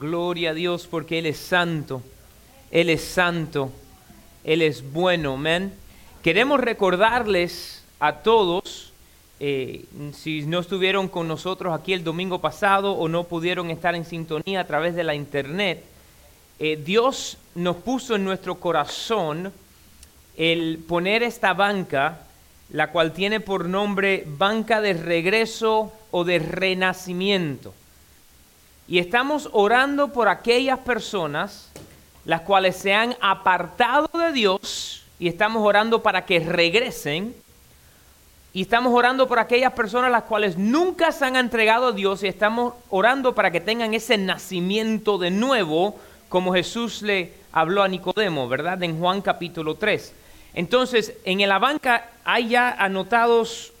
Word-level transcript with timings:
Gloria 0.00 0.50
a 0.50 0.54
Dios 0.54 0.86
porque 0.90 1.18
Él 1.18 1.26
es 1.26 1.36
santo. 1.36 2.00
Él 2.70 2.88
es 2.88 3.04
santo. 3.04 3.70
Él 4.44 4.62
es 4.62 4.92
bueno. 4.92 5.34
Amén. 5.34 5.74
Queremos 6.22 6.58
recordarles 6.58 7.84
a 7.98 8.14
todos, 8.22 8.94
eh, 9.40 9.84
si 10.14 10.46
no 10.46 10.60
estuvieron 10.60 11.08
con 11.08 11.28
nosotros 11.28 11.74
aquí 11.74 11.92
el 11.92 12.02
domingo 12.02 12.40
pasado 12.40 12.92
o 12.92 13.08
no 13.08 13.24
pudieron 13.24 13.70
estar 13.70 13.94
en 13.94 14.06
sintonía 14.06 14.60
a 14.60 14.66
través 14.66 14.94
de 14.94 15.04
la 15.04 15.14
internet, 15.14 15.84
eh, 16.58 16.80
Dios 16.82 17.36
nos 17.54 17.76
puso 17.76 18.16
en 18.16 18.24
nuestro 18.24 18.54
corazón 18.54 19.52
el 20.38 20.78
poner 20.88 21.22
esta 21.22 21.52
banca, 21.52 22.22
la 22.70 22.90
cual 22.90 23.12
tiene 23.12 23.40
por 23.40 23.66
nombre 23.68 24.24
banca 24.26 24.80
de 24.80 24.94
regreso 24.94 25.92
o 26.10 26.24
de 26.24 26.38
renacimiento. 26.38 27.74
Y 28.90 28.98
estamos 28.98 29.48
orando 29.52 30.08
por 30.08 30.26
aquellas 30.26 30.80
personas 30.80 31.70
las 32.24 32.40
cuales 32.40 32.74
se 32.74 32.92
han 32.92 33.16
apartado 33.20 34.10
de 34.18 34.32
Dios 34.32 35.04
y 35.20 35.28
estamos 35.28 35.64
orando 35.64 36.02
para 36.02 36.26
que 36.26 36.40
regresen. 36.40 37.32
Y 38.52 38.62
estamos 38.62 38.92
orando 38.92 39.28
por 39.28 39.38
aquellas 39.38 39.74
personas 39.74 40.10
las 40.10 40.24
cuales 40.24 40.58
nunca 40.58 41.12
se 41.12 41.24
han 41.24 41.36
entregado 41.36 41.86
a 41.86 41.92
Dios 41.92 42.24
y 42.24 42.26
estamos 42.26 42.74
orando 42.90 43.32
para 43.32 43.52
que 43.52 43.60
tengan 43.60 43.94
ese 43.94 44.18
nacimiento 44.18 45.18
de 45.18 45.30
nuevo, 45.30 45.96
como 46.28 46.52
Jesús 46.52 47.00
le 47.02 47.32
habló 47.52 47.84
a 47.84 47.88
Nicodemo, 47.88 48.48
¿verdad? 48.48 48.82
En 48.82 48.98
Juan 48.98 49.22
capítulo 49.22 49.76
3. 49.76 50.12
Entonces, 50.54 51.14
en 51.24 51.48
la 51.48 51.60
banca 51.60 52.10
hay 52.24 52.48
ya 52.48 52.72
anotados, 52.72 53.72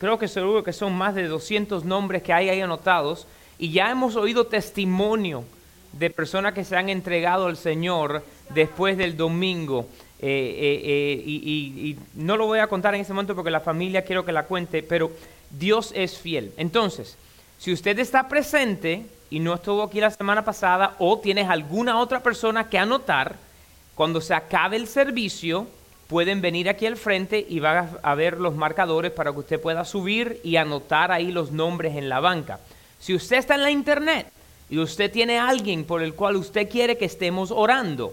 creo 0.00 0.18
que 0.18 0.26
seguro 0.26 0.64
que 0.64 0.72
son 0.72 0.98
más 0.98 1.14
de 1.14 1.28
200 1.28 1.84
nombres 1.84 2.24
que 2.24 2.32
hay 2.32 2.48
ahí 2.48 2.60
anotados 2.60 3.28
y 3.60 3.70
ya 3.72 3.90
hemos 3.90 4.16
oído 4.16 4.46
testimonio 4.46 5.44
de 5.92 6.08
personas 6.08 6.54
que 6.54 6.64
se 6.64 6.76
han 6.76 6.88
entregado 6.88 7.46
al 7.46 7.58
Señor 7.58 8.24
después 8.54 8.96
del 8.96 9.18
domingo. 9.18 9.86
Eh, 10.18 10.26
eh, 10.28 10.80
eh, 10.82 11.22
y, 11.26 11.96
no 12.14 12.38
lo 12.38 12.46
voy 12.46 12.60
a 12.60 12.68
contar 12.68 12.94
en 12.94 13.02
este 13.02 13.12
momento 13.12 13.34
porque 13.34 13.50
la 13.50 13.60
familia 13.60 14.02
quiero 14.02 14.24
que 14.24 14.32
la 14.32 14.44
cuente, 14.46 14.82
pero 14.82 15.10
Dios 15.50 15.92
es 15.94 16.16
fiel. 16.16 16.54
Entonces, 16.56 17.18
si 17.58 17.70
usted 17.70 17.98
está 17.98 18.28
presente 18.28 19.04
y 19.28 19.40
no 19.40 19.52
estuvo 19.52 19.82
aquí 19.82 20.00
la 20.00 20.10
semana 20.10 20.42
pasada 20.42 20.96
o 20.98 21.18
tienes 21.18 21.50
alguna 21.50 21.98
otra 21.98 22.22
persona 22.22 22.70
que 22.70 22.78
anotar, 22.78 23.36
cuando 23.94 24.22
se 24.22 24.32
acabe 24.32 24.76
el 24.76 24.86
servicio, 24.86 25.66
pueden 26.08 26.40
venir 26.40 26.70
aquí 26.70 26.86
al 26.86 26.96
frente 26.96 27.44
y 27.46 27.60
van 27.60 27.90
a 28.02 28.14
ver 28.14 28.38
los 28.38 28.54
marcadores 28.54 29.12
para 29.12 29.32
que 29.32 29.38
usted 29.40 29.60
pueda 29.60 29.84
subir 29.84 30.40
y 30.42 30.56
anotar 30.56 31.12
ahí 31.12 31.30
los 31.30 31.52
nombres 31.52 31.94
en 31.96 32.08
la 32.08 32.20
banca. 32.20 32.58
Si 33.00 33.14
usted 33.14 33.38
está 33.38 33.54
en 33.54 33.62
la 33.62 33.70
internet 33.70 34.30
y 34.68 34.78
usted 34.78 35.10
tiene 35.10 35.38
alguien 35.38 35.84
por 35.84 36.02
el 36.02 36.14
cual 36.14 36.36
usted 36.36 36.68
quiere 36.68 36.96
que 36.96 37.06
estemos 37.06 37.50
orando, 37.50 38.12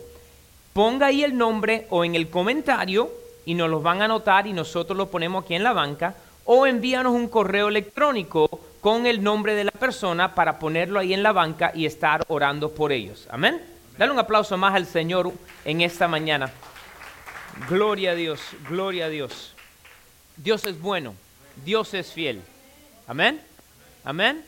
ponga 0.74 1.08
ahí 1.08 1.24
el 1.24 1.38
nombre 1.38 1.86
o 1.90 2.06
en 2.06 2.16
el 2.16 2.30
comentario 2.30 3.12
y 3.46 3.54
nos 3.54 3.70
los 3.70 3.84
van 3.84 4.02
a 4.02 4.06
anotar 4.06 4.48
y 4.48 4.54
nosotros 4.54 4.98
lo 4.98 5.12
ponemos 5.12 5.44
aquí 5.44 5.54
en 5.56 5.64
la 5.64 5.74
banca 5.74 6.16
o 6.46 6.66
envíanos 6.66 7.14
un 7.14 7.28
correo 7.28 7.68
electrónico 7.68 8.50
con 8.80 9.06
el 9.06 9.22
nombre 9.22 9.54
de 9.54 9.66
la 9.66 9.72
persona 9.72 10.34
para 10.34 10.60
ponerlo 10.60 11.00
ahí 11.00 11.14
en 11.14 11.22
la 11.22 11.34
banca 11.34 11.72
y 11.76 11.86
estar 11.86 12.24
orando 12.30 12.72
por 12.72 12.92
ellos. 12.92 13.28
Amén. 13.30 13.62
Dale 13.98 14.12
un 14.12 14.20
aplauso 14.20 14.58
más 14.58 14.74
al 14.74 14.86
Señor 14.86 15.34
en 15.66 15.82
esta 15.82 16.08
mañana. 16.08 16.52
Gloria 17.68 18.12
a 18.12 18.16
Dios, 18.16 18.40
gloria 18.70 19.06
a 19.06 19.10
Dios. 19.10 19.54
Dios 20.38 20.66
es 20.66 20.80
bueno, 20.80 21.16
Dios 21.66 21.94
es 21.94 22.14
fiel. 22.14 22.42
Amén. 23.08 23.42
Amén. 24.06 24.44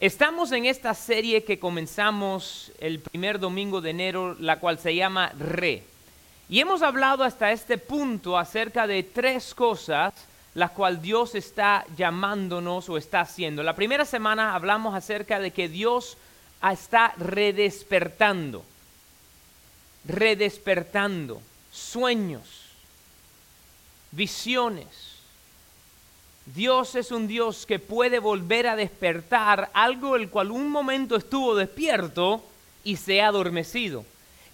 Estamos 0.00 0.52
en 0.52 0.66
esta 0.66 0.92
serie 0.92 1.44
que 1.44 1.58
comenzamos 1.58 2.72
el 2.78 3.00
primer 3.00 3.38
domingo 3.38 3.80
de 3.80 3.90
enero, 3.90 4.36
la 4.40 4.58
cual 4.58 4.78
se 4.78 4.94
llama 4.94 5.32
Re. 5.38 5.84
Y 6.48 6.60
hemos 6.60 6.82
hablado 6.82 7.24
hasta 7.24 7.52
este 7.52 7.78
punto 7.78 8.36
acerca 8.36 8.86
de 8.86 9.02
tres 9.02 9.54
cosas 9.54 10.12
las 10.54 10.70
cuales 10.70 11.02
Dios 11.02 11.34
está 11.34 11.84
llamándonos 11.96 12.88
o 12.88 12.96
está 12.96 13.20
haciendo. 13.20 13.62
La 13.62 13.74
primera 13.74 14.04
semana 14.04 14.54
hablamos 14.54 14.94
acerca 14.94 15.40
de 15.40 15.50
que 15.50 15.68
Dios 15.68 16.16
está 16.62 17.12
redespertando, 17.18 18.64
redespertando 20.04 21.42
sueños, 21.72 22.70
visiones, 24.12 24.86
Dios 26.46 26.94
es 26.94 27.10
un 27.10 27.26
Dios 27.26 27.64
que 27.64 27.78
puede 27.78 28.18
volver 28.18 28.66
a 28.66 28.76
despertar 28.76 29.70
algo 29.72 30.14
el 30.14 30.28
cual 30.28 30.50
un 30.50 30.68
momento 30.68 31.16
estuvo 31.16 31.54
despierto 31.54 32.44
y 32.84 32.96
se 32.96 33.22
ha 33.22 33.28
adormecido. 33.28 34.04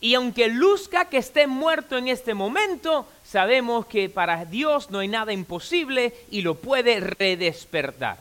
Y 0.01 0.15
aunque 0.15 0.49
luzca 0.49 1.07
que 1.07 1.19
esté 1.19 1.47
muerto 1.47 1.99
en 1.99 2.09
este 2.09 2.33
momento, 2.33 3.07
sabemos 3.25 3.87
que 3.87 4.09
para 4.09 4.45
Dios 4.45 4.91
no 4.91 5.01
hay 5.01 5.09
nada 5.09 5.33
imposible 5.33 6.15
y 6.31 6.43
lo 6.43 6.55
puede 6.55 7.01
redespertar. 7.01 8.19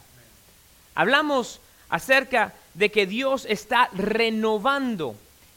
Hablamos 0.96 1.62
acerca 1.90 2.54
de 2.74 2.90
que 2.90 3.06
Dios 3.06 3.46
está 3.48 3.90
renovando. 3.94 5.16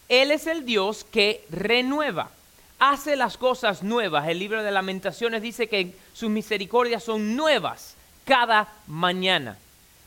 Él 0.08 0.30
es 0.30 0.46
el 0.46 0.66
Dios 0.66 1.04
que 1.10 1.44
renueva, 1.48 2.30
hace 2.78 3.16
las 3.16 3.38
cosas 3.38 3.82
nuevas. 3.82 4.28
El 4.28 4.38
libro 4.38 4.62
de 4.62 4.70
lamentaciones 4.70 5.40
dice 5.40 5.66
que 5.66 5.94
sus 6.12 6.28
misericordias 6.28 7.02
son 7.02 7.34
nuevas 7.34 7.96
cada 8.24 8.68
mañana. 8.86 9.56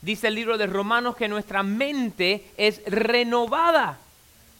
Dice 0.01 0.27
el 0.27 0.35
libro 0.35 0.57
de 0.57 0.67
Romanos 0.67 1.15
que 1.15 1.27
nuestra 1.27 1.63
mente 1.63 2.45
es 2.57 2.81
renovada 2.85 3.97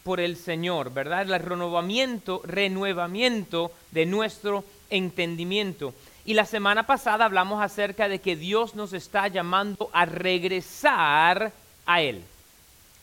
por 0.02 0.20
el 0.20 0.36
Señor, 0.36 0.92
¿verdad? 0.92 1.22
El 1.22 1.40
renovamiento, 1.40 2.40
renuevamiento 2.44 3.72
de 3.90 4.06
nuestro 4.06 4.64
entendimiento. 4.90 5.94
Y 6.24 6.34
la 6.34 6.44
semana 6.44 6.84
pasada 6.84 7.24
hablamos 7.24 7.62
acerca 7.62 8.08
de 8.08 8.20
que 8.20 8.34
Dios 8.34 8.74
nos 8.74 8.92
está 8.92 9.28
llamando 9.28 9.90
a 9.92 10.04
regresar 10.04 11.52
a 11.86 12.00
Él. 12.00 12.22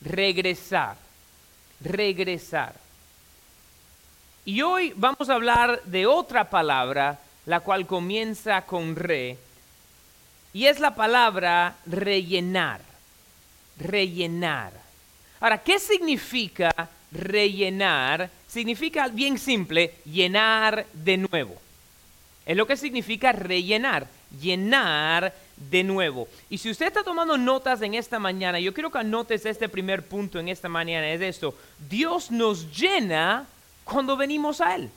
Regresar, 0.02 0.98
regresar. 1.80 2.76
Y 4.46 4.62
hoy 4.62 4.94
vamos 4.98 5.30
a 5.30 5.36
hablar 5.36 5.82
de 5.86 6.06
otra 6.06 6.50
palabra, 6.50 7.20
la 7.46 7.62
cual 7.62 7.88
comienza 7.88 8.64
con 8.64 8.98
re, 8.98 9.38
y 10.54 10.68
es 10.68 10.80
la 10.80 10.96
palabra 10.96 11.76
rellenar. 11.86 12.82
Rellenar. 13.80 14.72
Ahora, 15.40 15.58
¿qué 15.58 15.80
significa 15.80 16.72
rellenar? 17.12 18.30
Significa 18.48 19.08
bien 19.08 19.38
simple, 19.38 19.96
llenar 20.06 20.86
de 20.94 21.18
nuevo. 21.18 21.56
Es 22.46 22.56
lo 22.56 22.68
que 22.68 22.78
significa 22.78 23.32
rellenar, 23.32 24.08
llenar 24.40 25.34
de 25.58 25.84
nuevo. 25.84 26.28
Y 26.50 26.58
si 26.58 26.70
usted 26.70 26.88
está 26.88 27.04
tomando 27.04 27.38
notas 27.38 27.82
en 27.82 27.96
esta 27.96 28.20
mañana, 28.20 28.60
yo 28.60 28.74
quiero 28.74 28.92
que 28.92 29.00
anotes 29.00 29.46
este 29.46 29.70
primer 29.70 30.06
punto 30.06 30.40
en 30.40 30.50
esta 30.50 30.70
mañana, 30.70 31.10
es 31.12 31.22
esto. 31.22 31.58
Dios 31.90 32.32
nos 32.32 32.78
llena 32.78 33.48
cuando 33.84 34.16
venimos 34.16 34.62
a 34.62 34.76
Él. 34.76 34.90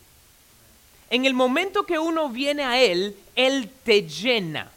En 1.09 1.25
el 1.25 1.35
momento 1.35 1.87
que 1.87 1.99
uno 1.99 2.29
viene 2.29 2.65
a 2.65 2.81
Él, 2.81 3.17
Él 3.37 3.71
te 3.85 4.03
llena. 4.03 4.71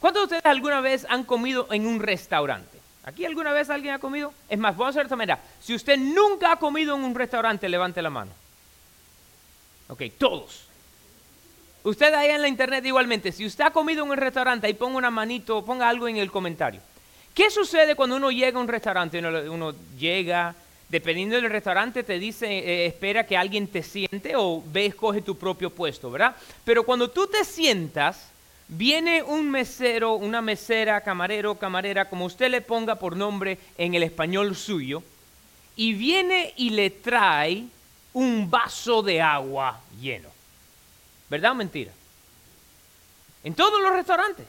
¿Cuántos 0.00 0.22
de 0.22 0.36
ustedes 0.36 0.46
alguna 0.46 0.80
vez 0.80 1.06
han 1.08 1.24
comido 1.24 1.66
en 1.72 1.86
un 1.86 2.00
restaurante? 2.00 2.78
¿Aquí 3.04 3.24
alguna 3.24 3.52
vez 3.52 3.70
alguien 3.70 3.94
ha 3.94 3.98
comido? 3.98 4.32
Es 4.48 4.58
más, 4.58 4.76
vamos 4.76 4.88
a 4.88 4.90
hacer 4.90 5.06
esta 5.06 5.16
manera. 5.16 5.40
Si 5.60 5.74
usted 5.74 5.96
nunca 5.96 6.52
ha 6.52 6.56
comido 6.56 6.94
en 6.94 7.04
un 7.04 7.14
restaurante, 7.14 7.68
levante 7.68 8.02
la 8.02 8.10
mano. 8.10 8.32
Ok, 9.88 10.02
todos. 10.18 10.68
Usted 11.82 12.12
ahí 12.12 12.28
en 12.28 12.42
la 12.42 12.48
internet 12.48 12.84
igualmente, 12.84 13.32
si 13.32 13.46
usted 13.46 13.64
ha 13.64 13.70
comido 13.70 14.04
en 14.04 14.10
un 14.10 14.16
restaurante, 14.16 14.66
ahí 14.66 14.74
ponga 14.74 14.98
una 14.98 15.10
manito, 15.10 15.64
ponga 15.64 15.88
algo 15.88 16.06
en 16.06 16.18
el 16.18 16.30
comentario. 16.30 16.80
¿Qué 17.32 17.50
sucede 17.50 17.94
cuando 17.94 18.16
uno 18.16 18.30
llega 18.30 18.58
a 18.58 18.60
un 18.60 18.68
restaurante? 18.68 19.18
Uno, 19.20 19.72
llega, 19.98 20.54
dependiendo 20.88 21.36
del 21.36 21.48
restaurante, 21.48 22.02
te 22.02 22.18
dice, 22.18 22.46
eh, 22.46 22.86
espera 22.86 23.24
que 23.24 23.36
alguien 23.36 23.68
te 23.68 23.82
siente 23.82 24.34
o 24.36 24.62
ve, 24.66 24.86
escoge 24.86 25.22
tu 25.22 25.38
propio 25.38 25.70
puesto, 25.70 26.10
¿verdad? 26.10 26.36
Pero 26.64 26.82
cuando 26.84 27.08
tú 27.08 27.26
te 27.26 27.44
sientas, 27.44 28.28
viene 28.68 29.22
un 29.22 29.50
mesero, 29.50 30.14
una 30.14 30.40
mesera, 30.42 31.00
camarero, 31.00 31.56
camarera, 31.56 32.08
como 32.08 32.26
usted 32.26 32.50
le 32.50 32.60
ponga 32.60 32.96
por 32.96 33.16
nombre 33.16 33.58
en 33.76 33.94
el 33.94 34.02
español 34.02 34.54
suyo, 34.54 35.02
y 35.74 35.94
viene 35.94 36.52
y 36.56 36.70
le 36.70 36.90
trae 36.90 37.64
un 38.12 38.50
vaso 38.50 39.02
de 39.02 39.20
agua 39.20 39.80
lleno. 40.00 40.28
¿Verdad 41.30 41.52
o 41.52 41.54
mentira? 41.54 41.92
En 43.44 43.54
todos 43.54 43.80
los 43.80 43.92
restaurantes. 43.92 44.46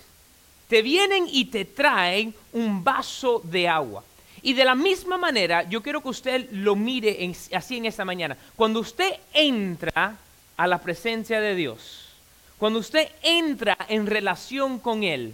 Te 0.68 0.82
vienen 0.82 1.26
y 1.28 1.46
te 1.46 1.66
traen 1.66 2.34
un 2.54 2.84
vaso 2.84 3.42
de 3.44 3.68
agua. 3.68 4.04
Y 4.42 4.54
de 4.54 4.66
la 4.66 4.76
misma 4.76 5.18
manera, 5.18 5.64
yo 5.64 5.82
quiero 5.82 6.02
que 6.02 6.10
usted 6.10 6.50
lo 6.52 6.76
mire 6.76 7.32
así 7.54 7.78
en 7.78 7.86
esta 7.86 8.06
mañana. 8.06 8.38
Cuando 8.56 8.80
usted 8.80 9.16
entra 9.34 10.18
a 10.56 10.68
la 10.68 10.80
presencia 10.80 11.42
de 11.42 11.56
Dios, 11.56 12.09
cuando 12.60 12.80
usted 12.80 13.10
entra 13.24 13.78
en 13.88 14.06
relación 14.06 14.80
con 14.80 15.04
Él, 15.04 15.34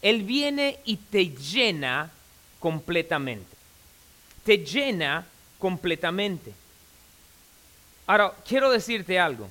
Él 0.00 0.22
viene 0.22 0.80
y 0.86 0.96
te 0.96 1.28
llena 1.28 2.10
completamente. 2.58 3.56
te 4.42 4.58
llena 4.58 5.26
completamente. 5.58 6.52
Ahora, 8.06 8.32
quiero 8.48 8.70
decirte 8.70 9.20
algo. 9.20 9.48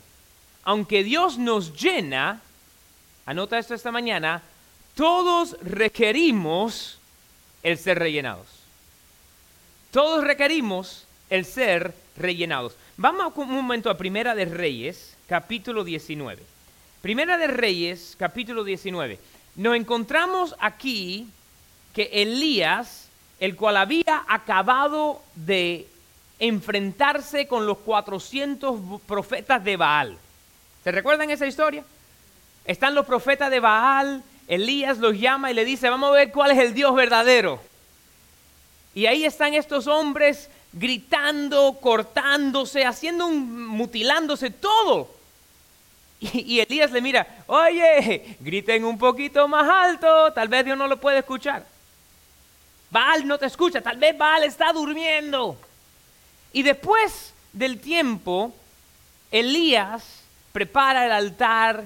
Aunque 0.63 1.03
Dios 1.03 1.37
nos 1.37 1.79
llena, 1.79 2.41
anota 3.25 3.59
esto 3.59 3.75
esta 3.75 3.91
mañana, 3.91 4.41
todos 4.95 5.55
requerimos 5.61 6.99
el 7.61 7.77
ser 7.77 7.99
rellenados. 7.99 8.47
Todos 9.91 10.23
requerimos 10.23 11.05
el 11.29 11.45
ser 11.45 11.93
rellenados. 12.17 12.75
Vamos 12.97 13.31
un 13.37 13.51
momento 13.51 13.89
a 13.89 13.97
Primera 13.97 14.33
de 14.35 14.45
Reyes, 14.45 15.15
capítulo 15.27 15.83
19. 15.83 16.58
Primera 17.01 17.37
de 17.37 17.47
Reyes, 17.47 18.15
capítulo 18.19 18.65
19. 18.65 19.19
Nos 19.55 19.77
encontramos 19.77 20.53
aquí 20.59 21.29
que 21.93 22.09
Elías, 22.11 23.07
el 23.39 23.55
cual 23.55 23.77
había 23.77 24.25
acabado 24.27 25.21
de 25.33 25.87
enfrentarse 26.39 27.47
con 27.47 27.65
los 27.65 27.77
400 27.77 29.01
profetas 29.03 29.63
de 29.63 29.77
Baal. 29.77 30.17
¿Se 30.83 30.91
recuerdan 30.91 31.29
esa 31.29 31.47
historia? 31.47 31.85
Están 32.65 32.93
los 32.95 33.05
profetas 33.05 33.49
de 33.49 33.61
Baal, 33.61 34.21
Elías 34.49 34.97
los 34.97 35.17
llama 35.17 35.51
y 35.51 35.53
le 35.53 35.63
dice, 35.63 35.89
vamos 35.89 36.09
a 36.09 36.15
ver 36.15 36.33
cuál 36.33 36.51
es 36.51 36.57
el 36.57 36.73
Dios 36.73 36.93
verdadero. 36.93 37.61
Y 38.93 39.05
ahí 39.05 39.23
están 39.23 39.53
estos 39.53 39.87
hombres 39.87 40.49
gritando, 40.73 41.77
cortándose, 41.79 42.85
haciendo 42.85 43.25
un, 43.25 43.67
mutilándose 43.67 44.49
todo. 44.49 45.18
Y, 46.33 46.59
Elías 46.59 46.91
le 46.91 47.01
mira, 47.01 47.25
oye, 47.47 48.37
griten 48.39 48.83
un 48.83 48.97
poquito 48.97 49.47
más 49.47 49.67
alto, 49.69 50.33
tal 50.33 50.47
vez 50.47 50.65
Dios 50.65 50.77
no 50.77 50.87
lo 50.87 50.97
puede 50.97 51.19
escuchar. 51.19 51.65
Baal 52.91 53.27
no 53.27 53.37
te 53.37 53.45
escucha, 53.45 53.81
tal 53.81 53.97
vez 53.97 54.17
Baal 54.17 54.43
está 54.43 54.73
durmiendo. 54.73 55.57
Y 56.51 56.63
después 56.63 57.33
del 57.53 57.79
tiempo, 57.79 58.53
Elías 59.31 60.23
prepara 60.51 61.05
el 61.05 61.11
altar, 61.11 61.85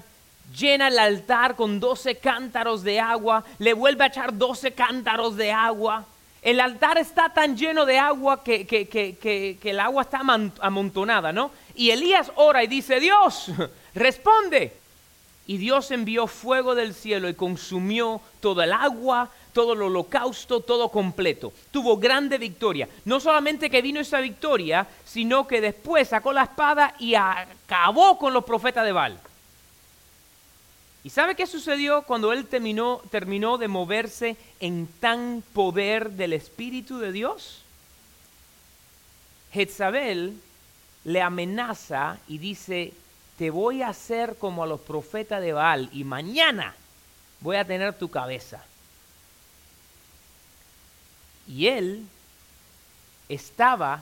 llena 0.57 0.87
el 0.87 0.97
altar 0.97 1.55
con 1.55 1.79
12 1.79 2.15
cántaros 2.15 2.83
de 2.83 2.99
agua, 2.99 3.43
le 3.59 3.73
vuelve 3.73 4.05
a 4.05 4.07
echar 4.07 4.35
12 4.35 4.71
cántaros 4.71 5.35
de 5.35 5.51
agua. 5.51 6.05
El 6.41 6.59
altar 6.59 6.97
está 6.97 7.29
tan 7.29 7.55
lleno 7.55 7.85
de 7.85 7.99
agua 7.99 8.43
que, 8.43 8.65
que, 8.65 9.59
el 9.61 9.79
agua 9.79 10.03
está 10.03 10.21
amontonada, 10.59 11.31
¿no? 11.31 11.51
Y 11.75 11.91
Elías 11.91 12.31
ora 12.35 12.63
y 12.63 12.67
dice, 12.67 12.99
Dios, 12.99 13.51
responde. 13.95 14.73
Y 15.45 15.57
Dios 15.57 15.91
envió 15.91 16.27
fuego 16.27 16.73
del 16.73 16.93
cielo 16.93 17.27
y 17.27 17.33
consumió 17.33 18.21
todo 18.39 18.61
el 18.61 18.71
agua, 18.71 19.29
todo 19.51 19.73
el 19.73 19.81
holocausto, 19.81 20.61
todo 20.61 20.89
completo. 20.89 21.51
Tuvo 21.71 21.97
grande 21.97 22.37
victoria. 22.37 22.87
No 23.03 23.19
solamente 23.19 23.69
que 23.69 23.81
vino 23.81 23.99
esa 23.99 24.21
victoria, 24.21 24.87
sino 25.03 25.45
que 25.45 25.59
después 25.59 26.07
sacó 26.07 26.31
la 26.31 26.43
espada 26.43 26.95
y 26.97 27.15
acabó 27.15 28.17
con 28.17 28.33
los 28.33 28.45
profetas 28.45 28.85
de 28.85 28.93
Baal. 28.93 29.19
¿Y 31.03 31.09
sabe 31.09 31.35
qué 31.35 31.45
sucedió 31.45 32.03
cuando 32.03 32.31
él 32.31 32.45
terminó, 32.45 33.01
terminó 33.11 33.57
de 33.57 33.67
moverse 33.67 34.37
en 34.61 34.87
tan 35.01 35.43
poder 35.53 36.11
del 36.11 36.31
Espíritu 36.31 36.97
de 36.99 37.11
Dios? 37.11 37.63
Jezabel 39.51 40.39
le 41.03 41.21
amenaza 41.21 42.19
y 42.29 42.37
dice, 42.37 42.93
te 43.43 43.51
voy 43.51 43.81
a 43.81 43.89
hacer 43.89 44.37
como 44.37 44.63
a 44.63 44.65
los 44.65 44.79
profetas 44.79 45.41
de 45.41 45.51
Baal 45.51 45.89
y 45.91 46.05
mañana 46.05 46.73
voy 47.41 47.57
a 47.57 47.67
tener 47.67 47.93
tu 47.93 48.09
cabeza. 48.09 48.63
Y 51.45 51.67
él 51.67 52.07
estaba 53.27 54.01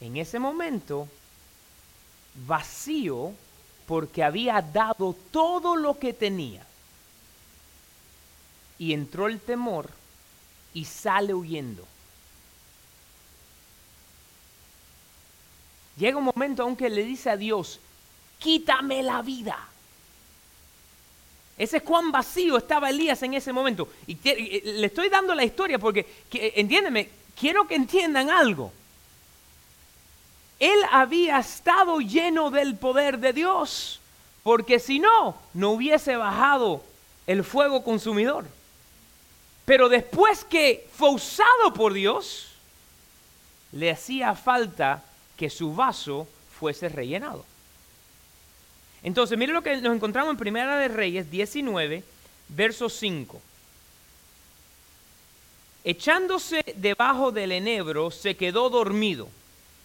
en 0.00 0.16
ese 0.16 0.38
momento 0.38 1.08
vacío 2.46 3.32
porque 3.88 4.22
había 4.22 4.62
dado 4.62 5.16
todo 5.32 5.74
lo 5.74 5.98
que 5.98 6.12
tenía. 6.12 6.64
Y 8.78 8.92
entró 8.92 9.26
el 9.26 9.40
temor 9.40 9.90
y 10.74 10.84
sale 10.84 11.34
huyendo. 11.34 11.84
Llega 15.96 16.18
un 16.18 16.30
momento 16.32 16.62
aunque 16.62 16.88
le 16.88 17.02
dice 17.02 17.30
a 17.30 17.36
Dios, 17.36 17.80
quítame 18.38 19.02
la 19.02 19.22
vida. 19.22 19.58
Ese 21.58 21.78
es 21.78 21.82
cuán 21.82 22.12
vacío 22.12 22.58
estaba 22.58 22.90
Elías 22.90 23.22
en 23.22 23.34
ese 23.34 23.52
momento. 23.52 23.88
Y 24.06 24.16
le 24.62 24.86
estoy 24.86 25.08
dando 25.08 25.34
la 25.34 25.44
historia 25.44 25.78
porque, 25.78 26.06
entiéndeme, 26.30 27.08
quiero 27.38 27.66
que 27.66 27.76
entiendan 27.76 28.30
algo. 28.30 28.72
Él 30.58 30.78
había 30.90 31.38
estado 31.38 32.00
lleno 32.00 32.50
del 32.50 32.76
poder 32.76 33.18
de 33.18 33.32
Dios, 33.32 34.00
porque 34.42 34.78
si 34.78 34.98
no, 34.98 35.36
no 35.54 35.70
hubiese 35.72 36.16
bajado 36.16 36.82
el 37.26 37.42
fuego 37.44 37.82
consumidor. 37.82 38.46
Pero 39.64 39.88
después 39.88 40.44
que 40.44 40.88
fue 40.94 41.10
usado 41.10 41.74
por 41.74 41.92
Dios, 41.92 42.48
le 43.72 43.90
hacía 43.90 44.34
falta 44.34 45.02
que 45.36 45.50
su 45.50 45.74
vaso 45.74 46.28
fuese 46.58 46.88
rellenado. 46.88 47.44
Entonces, 49.02 49.38
mire 49.38 49.52
lo 49.52 49.62
que 49.62 49.76
nos 49.80 49.94
encontramos 49.94 50.32
en 50.32 50.38
Primera 50.38 50.78
de 50.78 50.88
Reyes 50.88 51.30
19, 51.30 52.02
verso 52.48 52.88
5. 52.88 53.40
Echándose 55.84 56.64
debajo 56.76 57.30
del 57.30 57.52
enebro, 57.52 58.10
se 58.10 58.36
quedó 58.36 58.70
dormido. 58.70 59.28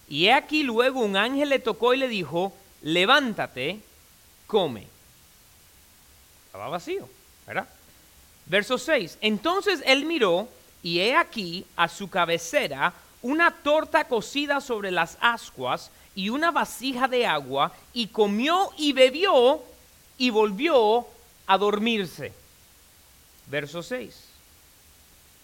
Y 0.10 0.26
he 0.26 0.34
aquí 0.34 0.64
luego 0.64 1.00
un 1.00 1.16
ángel 1.16 1.50
le 1.50 1.60
tocó 1.60 1.94
y 1.94 1.98
le 1.98 2.08
dijo, 2.08 2.54
levántate, 2.82 3.80
come. 4.48 4.88
Estaba 6.48 6.70
vacío, 6.70 7.08
¿verdad? 7.46 7.70
Verso 8.48 8.78
6. 8.78 9.20
Entonces 9.22 9.82
él 9.86 10.06
miró 10.06 10.50
y 10.84 11.00
he 11.00 11.16
aquí 11.16 11.66
a 11.76 11.88
su 11.88 12.10
cabecera 12.10 12.94
una 13.22 13.52
torta 13.52 14.06
cocida 14.06 14.60
sobre 14.60 14.92
las 14.92 15.18
ascuas 15.22 15.92
y 16.16 16.30
una 16.30 16.52
vasija 16.52 17.08
de 17.08 17.26
agua, 17.26 17.72
y 17.94 18.08
comió 18.08 18.72
y 18.78 18.94
bebió 18.94 19.62
y 20.18 20.30
volvió 20.30 21.08
a 21.48 21.58
dormirse. 21.58 22.34
Verso 23.48 23.82
6. 23.82 24.26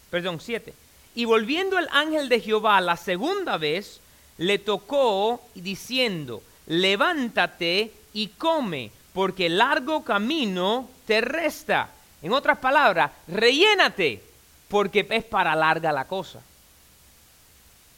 Perdón, 0.10 0.40
7. 0.40 0.74
Y 1.16 1.26
volviendo 1.26 1.80
el 1.80 1.88
ángel 1.92 2.30
de 2.30 2.40
Jehová 2.40 2.80
la 2.82 2.96
segunda 2.96 3.58
vez, 3.58 4.00
le 4.38 4.60
tocó 4.60 5.42
diciendo, 5.56 6.44
levántate 6.68 7.92
y 8.14 8.28
come, 8.28 8.92
porque 9.14 9.50
largo 9.50 10.04
camino 10.04 10.90
te 11.06 11.22
resta. 11.22 11.90
En 12.22 12.34
otras 12.34 12.60
palabras, 12.60 13.12
rellénate, 13.28 14.24
porque 14.68 15.08
es 15.10 15.24
para 15.24 15.56
larga 15.56 15.92
la 15.92 16.08
cosa. 16.08 16.42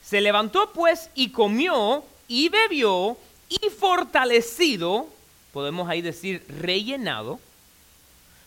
Se 0.04 0.22
levantó 0.22 0.72
pues 0.72 1.10
y 1.14 1.32
comió 1.32 2.04
y 2.30 2.48
bebió 2.48 3.18
y 3.50 3.70
fortalecido, 3.70 5.10
podemos 5.52 5.90
ahí 5.90 6.02
decir 6.02 6.46
rellenado, 6.48 7.40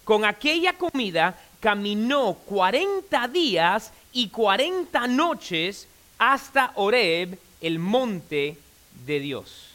con 0.05 0.25
aquella 0.25 0.79
comida 0.79 1.39
caminó 1.61 2.35
40 2.47 3.29
días 3.29 3.93
y 4.13 4.29
40 4.29 5.07
noches 5.09 5.87
hasta 6.19 6.73
Oreb, 6.77 7.39
el 7.61 7.79
monte 7.79 8.57
de 9.05 9.21
Dios. 9.21 9.69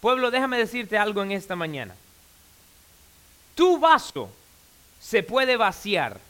Pueblo, 0.00 0.30
déjame 0.30 0.58
decirte 0.58 0.98
algo 0.98 1.22
en 1.22 1.32
esta 1.32 1.56
mañana. 1.56 1.94
Tu 3.54 3.78
vaso 3.78 4.28
se 5.00 5.22
puede 5.22 5.56
vaciar 5.56 6.20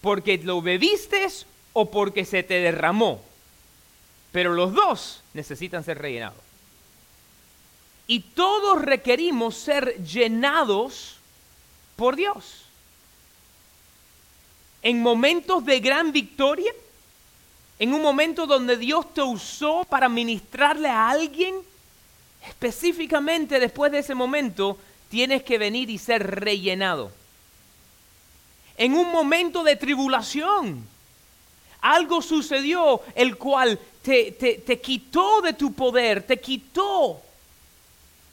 porque 0.00 0.38
lo 0.38 0.62
bebiste 0.62 1.26
o 1.72 1.90
porque 1.90 2.24
se 2.24 2.42
te 2.42 2.54
derramó. 2.54 3.20
Pero 4.32 4.52
los 4.52 4.72
dos 4.72 5.22
necesitan 5.34 5.84
ser 5.84 5.98
rellenados. 5.98 6.38
Y 8.06 8.20
todos 8.20 8.82
requerimos 8.82 9.56
ser 9.56 10.02
llenados 10.02 11.16
por 11.96 12.16
Dios. 12.16 12.64
En 14.82 15.02
momentos 15.02 15.64
de 15.64 15.80
gran 15.80 16.12
victoria, 16.12 16.72
en 17.78 17.94
un 17.94 18.02
momento 18.02 18.46
donde 18.46 18.76
Dios 18.76 19.12
te 19.14 19.22
usó 19.22 19.84
para 19.84 20.08
ministrarle 20.08 20.88
a 20.88 21.08
alguien, 21.08 21.54
específicamente 22.46 23.60
después 23.60 23.92
de 23.92 23.98
ese 23.98 24.14
momento, 24.14 24.78
tienes 25.08 25.42
que 25.42 25.58
venir 25.58 25.90
y 25.90 25.98
ser 25.98 26.40
rellenado. 26.40 27.10
En 28.76 28.94
un 28.94 29.10
momento 29.10 29.62
de 29.62 29.76
tribulación, 29.76 30.86
algo 31.80 32.22
sucedió 32.22 33.02
el 33.14 33.36
cual 33.36 33.78
te, 34.02 34.80
quitó 34.82 35.40
de 35.40 35.52
tu 35.54 35.72
poder, 35.72 36.22
te 36.22 36.38
quitó 36.38 37.20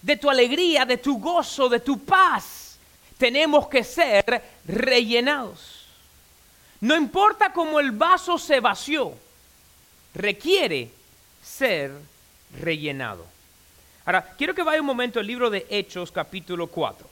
de 0.02 0.18
tu 0.18 0.30
alegría, 0.30 0.86
de 0.86 0.98
tu 0.98 1.20
gozo, 1.20 1.70
de 1.70 1.80
tu 1.80 2.00
paz. 2.00 2.78
Tenemos 3.18 3.68
que 3.68 3.84
ser 3.84 4.42
rellenados. 4.66 5.86
No 6.82 6.96
importa 6.96 7.52
cómo 7.52 7.80
el 7.80 7.92
vaso 7.92 8.38
se 8.38 8.60
vació, 8.60 9.14
requiere 10.14 10.92
ser 11.44 11.92
rellenado. 12.60 13.26
Ahora, 14.06 14.36
quiero 14.38 14.54
que 14.54 14.64
vaya 14.64 14.80
un 14.80 14.88
momento 14.88 15.20
al 15.20 15.28
libro 15.28 15.50
de 15.50 15.66
Hechos 15.70 16.12
capítulo 16.12 16.68
4. 16.68 17.08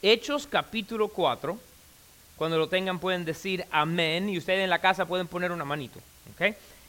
Hechos 0.00 0.46
capítulo 0.46 1.08
4. 1.08 1.58
Cuando 2.38 2.56
lo 2.56 2.68
tengan 2.68 3.00
pueden 3.00 3.24
decir 3.24 3.66
amén 3.72 4.28
y 4.28 4.38
ustedes 4.38 4.62
en 4.62 4.70
la 4.70 4.78
casa 4.78 5.06
pueden 5.06 5.26
poner 5.26 5.50
una 5.50 5.64
manito. 5.64 5.98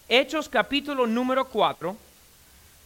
Hechos 0.08 0.48
capítulo 0.48 1.08
número 1.08 1.50
4. 1.50 1.98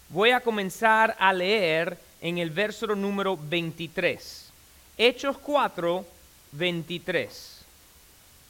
Voy 0.08 0.32
a 0.32 0.39
comenzar 0.39 1.13
a 1.20 1.34
leer 1.34 1.98
en 2.22 2.38
el 2.38 2.51
verso 2.51 2.88
número 2.96 3.38
23. 3.38 4.50
Hechos 4.98 5.38
4, 5.39 6.05
23. 6.53 7.65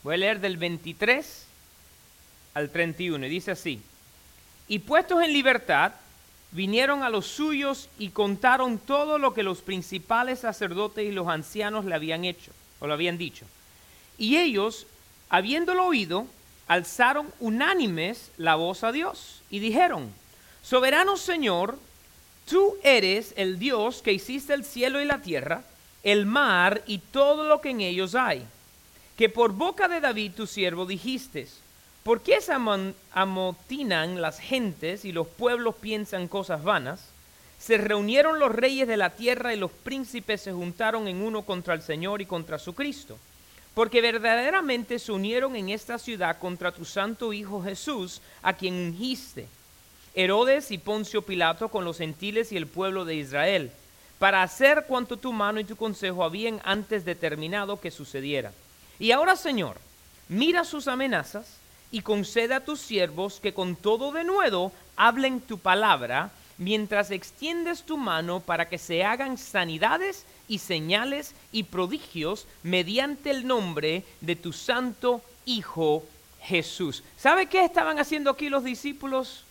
Voy 0.04 0.14
a 0.14 0.18
leer 0.18 0.40
del 0.40 0.58
23 0.58 1.46
al 2.54 2.70
31 2.70 3.26
y 3.26 3.30
dice 3.30 3.50
así. 3.50 3.82
Y 4.68 4.78
puestos 4.78 5.24
en 5.24 5.34
libertad, 5.34 5.92
vinieron 6.52 7.02
a 7.02 7.10
los 7.10 7.26
suyos 7.26 7.90
y 7.98 8.10
contaron 8.10 8.78
todo 8.78 9.18
lo 9.18 9.34
que 9.34 9.42
los 9.42 9.64
principales 9.64 10.42
sacerdotes 10.42 11.04
y 11.04 11.12
los 11.12 11.28
ancianos 11.28 11.86
le 11.86 11.96
habían 11.96 12.26
hecho 12.26 12.52
o 12.80 12.86
le 12.86 12.94
habían 12.94 13.18
dicho. 13.18 13.48
Y 14.18 14.38
ellos, 14.38 14.86
habiéndolo 15.30 15.86
oído, 15.86 16.28
alzaron 16.68 17.32
unánimes 17.40 18.32
la 18.38 18.56
voz 18.56 18.84
a 18.84 18.92
Dios 18.92 19.42
y 19.50 19.60
dijeron, 19.60 20.12
Soberano 20.64 21.18
Señor, 21.18 21.78
tú 22.50 22.78
eres 22.84 23.34
el 23.36 23.60
Dios 23.60 24.02
que 24.02 24.14
hiciste 24.14 24.54
el 24.54 24.64
cielo 24.64 25.02
y 25.02 25.06
la 25.06 25.22
tierra, 25.22 25.64
el 26.04 26.26
mar 26.26 26.84
y 26.86 27.00
todo 27.00 27.48
lo 27.48 27.62
que 27.62 27.70
en 27.70 27.82
ellos 27.82 28.16
hay, 28.16 28.46
que 29.18 29.30
por 29.30 29.54
boca 29.54 29.88
de 29.88 30.00
David 30.00 30.34
tu 30.34 30.48
siervo 30.48 30.86
dijiste, 30.86 31.48
¿por 32.04 32.22
qué 32.22 32.42
se 32.42 32.54
amotinan 33.14 34.22
las 34.22 34.40
gentes 34.40 35.06
y 35.06 35.12
los 35.12 35.28
pueblos 35.28 35.76
piensan 35.76 36.28
cosas 36.28 36.64
vanas? 36.64 37.10
Se 37.60 37.78
reunieron 37.78 38.40
los 38.40 38.54
reyes 38.54 38.88
de 38.88 38.98
la 38.98 39.12
tierra 39.12 39.54
y 39.54 39.58
los 39.58 39.72
príncipes 39.72 40.42
se 40.42 40.52
juntaron 40.52 41.08
en 41.08 41.22
uno 41.22 41.44
contra 41.44 41.74
el 41.74 41.82
Señor 41.82 42.22
y 42.22 42.26
contra 42.26 42.60
su 42.60 42.74
Cristo 42.74 43.18
porque 43.74 44.02
verdaderamente 44.02 45.00
se 45.00 45.12
unieron 45.12 45.56
en 45.56 45.70
esta 45.70 45.98
ciudad 45.98 46.38
contra 46.38 46.72
tu 46.72 46.86
santo 46.86 47.34
Hijo 47.34 47.64
Jesús, 47.64 48.22
a 48.42 48.54
quien 48.54 48.76
ungiste, 48.76 49.48
Herodes 50.14 50.70
y 50.70 50.78
Poncio 50.78 51.24
Pilato 51.24 51.70
con 51.70 51.86
los 51.86 51.98
gentiles 51.98 52.52
y 52.52 52.58
el 52.58 52.68
pueblo 52.68 53.04
de 53.04 53.16
Israel, 53.16 53.72
para 54.20 54.44
hacer 54.44 54.86
cuanto 54.88 55.18
tu 55.18 55.34
mano 55.34 55.60
y 55.60 55.64
tu 55.64 55.76
consejo 55.76 56.24
habían 56.24 56.62
antes 56.64 57.04
determinado 57.04 57.80
que 57.82 57.90
sucediera. 57.90 58.54
Y 59.00 59.12
ahora, 59.12 59.36
Señor, 59.36 59.78
mira 60.30 60.64
sus 60.66 60.88
amenazas 60.88 61.58
y 61.92 62.02
concede 62.02 62.54
a 62.54 62.64
tus 62.64 62.80
siervos 62.80 63.40
que 63.40 63.54
con 63.54 63.76
todo 63.76 64.12
de 64.12 64.24
nuevo 64.24 64.72
hablen 64.96 65.42
tu 65.42 65.58
palabra, 65.58 66.32
mientras 66.60 67.10
extiendes 67.10 67.84
tu 67.84 67.98
mano 67.98 68.40
para 68.40 68.70
que 68.70 68.78
se 68.78 69.04
hagan 69.04 69.40
sanidades 69.40 70.26
y 70.48 70.60
señales 70.60 71.34
y 71.52 71.64
prodigios 71.64 72.48
mediante 72.64 73.32
el 73.32 73.48
nombre 73.48 74.04
de 74.22 74.36
tu 74.36 74.54
santo 74.54 75.22
Hijo 75.46 76.04
Jesús. 76.42 77.04
¿Sabe 77.18 77.48
qué 77.48 77.66
estaban 77.66 78.00
haciendo 78.00 78.32
aquí 78.32 78.50
los 78.50 78.64
discípulos? 78.64 79.44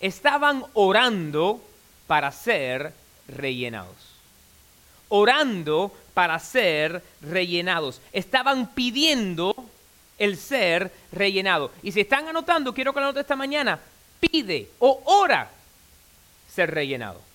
Estaban 0.00 0.64
orando 0.74 1.62
para 2.06 2.30
ser 2.32 2.92
rellenados. 3.28 3.96
Orando 5.08 5.92
para 6.14 6.38
ser 6.38 7.02
rellenados. 7.20 8.00
Estaban 8.12 8.68
pidiendo 8.74 9.54
el 10.18 10.36
ser 10.36 10.92
rellenado. 11.12 11.70
Y 11.82 11.92
si 11.92 12.00
están 12.00 12.28
anotando, 12.28 12.74
quiero 12.74 12.92
que 12.92 13.00
lo 13.00 13.06
anote 13.06 13.20
esta 13.20 13.36
mañana, 13.36 13.78
pide 14.20 14.68
o 14.78 15.00
ora 15.04 15.50
ser 16.52 16.72
rellenado. 16.72 17.27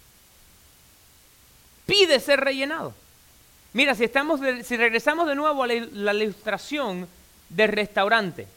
Pide 1.86 2.20
ser 2.20 2.40
rellenado. 2.40 2.94
Mira, 3.74 3.96
si, 3.96 4.04
estamos 4.04 4.40
si 4.64 4.78
regresamos 4.78 5.28
de 5.28 5.36
nuevo 5.36 5.64
a 5.64 5.68
la, 5.68 6.14
ilustración 6.14 7.08
del 7.50 7.70
restaurante, 7.70 8.48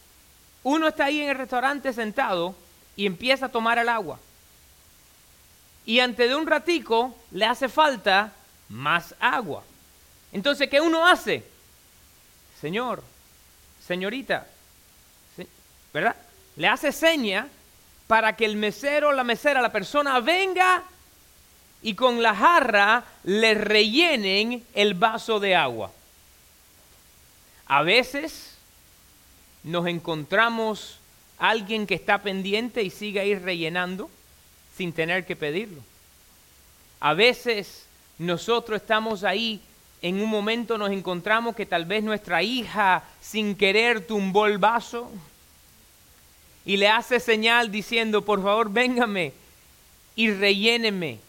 uno 0.62 0.88
está 0.88 1.06
ahí 1.06 1.20
en 1.20 1.30
el 1.30 1.38
restaurante 1.38 1.92
sentado 1.92 2.54
y 2.96 3.06
empieza 3.06 3.46
a 3.46 3.50
tomar 3.50 3.78
el 3.78 3.88
agua. 3.88 4.18
Y 5.86 6.00
antes 6.00 6.28
de 6.28 6.36
un 6.36 6.46
ratico 6.46 7.16
le 7.30 7.46
hace 7.46 7.68
falta 7.68 8.32
más 8.68 9.14
agua. 9.20 9.62
Entonces, 10.32 10.68
¿qué 10.68 10.80
uno 10.80 11.06
hace? 11.06 11.44
Señor, 12.60 13.02
señorita, 13.86 14.46
¿verdad? 15.94 16.16
Le 16.56 16.68
hace 16.68 16.92
seña 16.92 17.48
para 18.06 18.36
que 18.36 18.44
el 18.44 18.56
mesero, 18.56 19.12
la 19.12 19.24
mesera, 19.24 19.62
la 19.62 19.72
persona 19.72 20.20
venga 20.20 20.82
y 21.82 21.94
con 21.94 22.22
la 22.22 22.34
jarra 22.34 23.04
le 23.24 23.54
rellenen 23.54 24.64
el 24.74 24.94
vaso 24.94 25.40
de 25.40 25.54
agua. 25.54 25.90
A 27.66 27.82
veces 27.82 28.56
nos 29.64 29.86
encontramos 29.86 30.98
alguien 31.38 31.86
que 31.86 31.94
está 31.94 32.22
pendiente 32.22 32.82
y 32.82 32.90
sigue 32.90 33.20
ahí 33.20 33.34
rellenando 33.34 34.08
sin 34.76 34.92
tener 34.92 35.26
que 35.26 35.36
pedirlo. 35.36 35.82
A 37.00 37.14
veces 37.14 37.86
nosotros 38.18 38.80
estamos 38.80 39.24
ahí, 39.24 39.60
en 40.02 40.22
un 40.22 40.30
momento 40.30 40.78
nos 40.78 40.90
encontramos 40.90 41.56
que 41.56 41.66
tal 41.66 41.84
vez 41.84 42.02
nuestra 42.02 42.42
hija 42.42 43.02
sin 43.20 43.54
querer 43.54 44.06
tumbó 44.06 44.46
el 44.46 44.58
vaso 44.58 45.10
y 46.64 46.76
le 46.76 46.88
hace 46.88 47.20
señal 47.20 47.70
diciendo, 47.70 48.22
por 48.22 48.42
favor, 48.42 48.70
véngame 48.70 49.32
y 50.14 50.30
relléneme. 50.30 51.25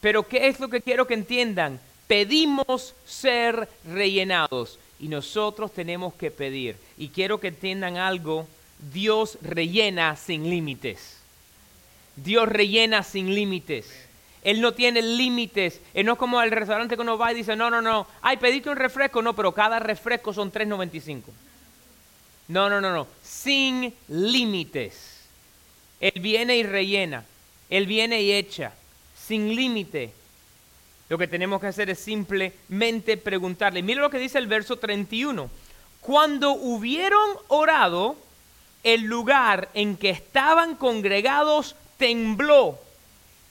Pero 0.00 0.28
¿qué 0.28 0.48
es 0.48 0.60
lo 0.60 0.68
que 0.68 0.80
quiero 0.80 1.06
que 1.06 1.14
entiendan? 1.14 1.80
Pedimos 2.06 2.94
ser 3.06 3.68
rellenados 3.84 4.78
y 4.98 5.08
nosotros 5.08 5.72
tenemos 5.72 6.14
que 6.14 6.30
pedir. 6.30 6.76
Y 6.96 7.08
quiero 7.08 7.38
que 7.40 7.48
entiendan 7.48 7.96
algo, 7.96 8.46
Dios 8.92 9.38
rellena 9.42 10.16
sin 10.16 10.48
límites. 10.48 11.18
Dios 12.16 12.48
rellena 12.48 13.02
sin 13.02 13.34
límites. 13.34 13.86
Él 14.42 14.60
no 14.60 14.72
tiene 14.72 15.02
límites. 15.02 15.80
Él 15.94 16.06
no 16.06 16.12
es 16.12 16.18
como 16.18 16.40
el 16.40 16.50
restaurante 16.50 16.96
que 16.96 17.02
uno 17.02 17.18
va 17.18 17.32
y 17.32 17.36
dice, 17.36 17.56
no, 17.56 17.70
no, 17.70 17.82
no, 17.82 18.06
ay, 18.22 18.36
pediste 18.36 18.70
un 18.70 18.76
refresco. 18.76 19.20
No, 19.20 19.34
pero 19.34 19.52
cada 19.52 19.78
refresco 19.78 20.32
son 20.32 20.52
3.95. 20.52 21.22
No, 22.48 22.70
no, 22.70 22.80
no, 22.80 22.92
no. 22.92 23.06
Sin 23.22 23.94
límites. 24.08 25.18
Él 26.00 26.20
viene 26.20 26.56
y 26.56 26.62
rellena. 26.62 27.24
Él 27.68 27.86
viene 27.86 28.22
y 28.22 28.32
echa. 28.32 28.72
Sin 29.28 29.54
límite. 29.54 30.10
Lo 31.10 31.18
que 31.18 31.28
tenemos 31.28 31.60
que 31.60 31.66
hacer 31.66 31.90
es 31.90 31.98
simplemente 31.98 33.18
preguntarle. 33.18 33.82
Mira 33.82 34.00
lo 34.00 34.08
que 34.08 34.18
dice 34.18 34.38
el 34.38 34.46
verso 34.46 34.78
31. 34.78 35.50
Cuando 36.00 36.52
hubieron 36.52 37.28
orado, 37.48 38.16
el 38.82 39.02
lugar 39.02 39.68
en 39.74 39.98
que 39.98 40.08
estaban 40.08 40.76
congregados 40.76 41.76
tembló 41.98 42.78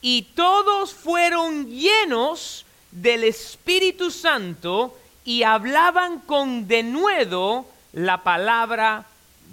y 0.02 0.24
todos 0.34 0.96
fueron 0.96 1.70
llenos 1.70 2.66
del 2.92 3.24
Espíritu 3.24 4.10
Santo 4.10 4.98
y 5.26 5.44
hablaban 5.44 6.22
con 6.22 6.68
denuedo 6.68 7.68
la 7.94 8.24
palabra 8.24 9.06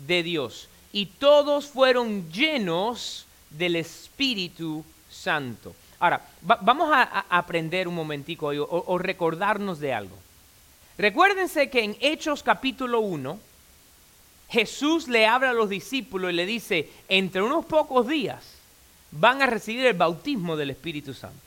de 0.07 0.23
Dios. 0.23 0.69
Y 0.91 1.07
todos 1.07 1.67
fueron 1.67 2.33
llenos 2.33 3.27
del 3.51 3.77
Espíritu 3.77 4.85
Santo. 5.11 5.75
Ahora, 6.05 6.21
vamos 6.43 6.91
a, 6.93 7.25
aprender 7.31 7.89
un 7.89 7.95
momentico 7.95 8.49
hoy, 8.49 8.59
o, 8.61 8.99
recordarnos 8.99 9.81
de 9.81 9.95
algo. 9.95 10.15
Recuérdense 10.99 11.71
que 11.71 11.83
en 11.83 11.97
Hechos 11.99 12.43
capítulo 12.43 13.01
1, 13.01 13.41
Jesús 14.51 15.09
le 15.09 15.27
habla 15.27 15.49
a 15.49 15.55
los 15.55 15.71
discípulos 15.71 16.31
y 16.31 16.35
le 16.35 16.45
dice, 16.45 16.91
entre 17.09 17.41
unos 17.41 17.65
pocos 17.65 18.07
días 18.07 18.45
van 19.13 19.41
a 19.41 19.47
recibir 19.47 19.87
el 19.87 19.95
bautismo 19.97 20.57
del 20.57 20.69
Espíritu 20.69 21.15
Santo. 21.15 21.39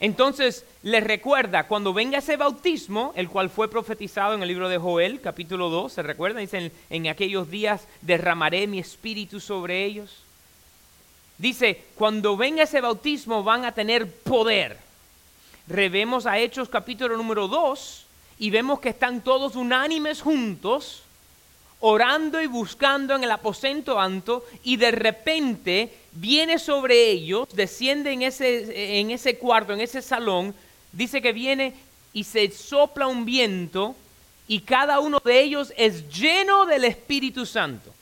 Entonces 0.00 0.66
les 0.82 1.04
recuerda, 1.04 1.68
cuando 1.68 1.94
venga 1.94 2.18
ese 2.18 2.36
bautismo, 2.36 3.12
el 3.14 3.28
cual 3.28 3.48
fue 3.48 3.70
profetizado 3.70 4.34
en 4.34 4.42
el 4.42 4.48
libro 4.48 4.68
de 4.68 4.78
Joel, 4.78 5.20
capítulo 5.20 5.70
2, 5.70 5.92
¿se 5.92 6.02
recuerda? 6.02 6.40
Dice, 6.40 6.72
en, 6.90 7.06
aquellos 7.06 7.48
días 7.48 7.86
derramaré 8.02 8.66
mi 8.66 8.80
espíritu 8.80 9.38
sobre 9.38 9.84
ellos. 9.84 10.23
Dice, 11.38 11.84
cuando 11.96 12.36
venga 12.36 12.62
ese 12.62 12.80
bautismo 12.80 13.42
van 13.42 13.64
a 13.64 13.72
tener 13.72 14.10
poder. 14.10 14.78
Revemos 15.66 16.26
a 16.26 16.38
Hechos 16.38 16.68
capítulo 16.68 17.16
número 17.16 17.48
2 17.48 18.06
y 18.38 18.50
vemos 18.50 18.80
que 18.80 18.90
están 18.90 19.22
todos 19.22 19.56
unánimes 19.56 20.20
juntos, 20.20 21.02
orando 21.80 22.40
y 22.40 22.46
buscando 22.46 23.14
en 23.14 23.24
el 23.24 23.30
aposento 23.30 23.98
alto, 23.98 24.44
y 24.62 24.76
de 24.76 24.90
repente 24.90 25.92
viene 26.12 26.58
sobre 26.58 27.10
ellos, 27.10 27.48
desciende 27.52 28.12
en 28.12 28.22
ese, 28.22 29.00
en 29.00 29.10
ese 29.10 29.36
cuarto, 29.36 29.72
en 29.72 29.80
ese 29.80 30.02
salón, 30.02 30.54
dice 30.92 31.20
que 31.20 31.32
viene 31.32 31.74
y 32.12 32.24
se 32.24 32.50
sopla 32.50 33.06
un 33.06 33.24
viento 33.24 33.96
y 34.46 34.60
cada 34.60 35.00
uno 35.00 35.20
de 35.24 35.40
ellos 35.40 35.72
es 35.76 36.08
lleno 36.08 36.66
del 36.66 36.84
Espíritu 36.84 37.44
Santo. 37.44 37.92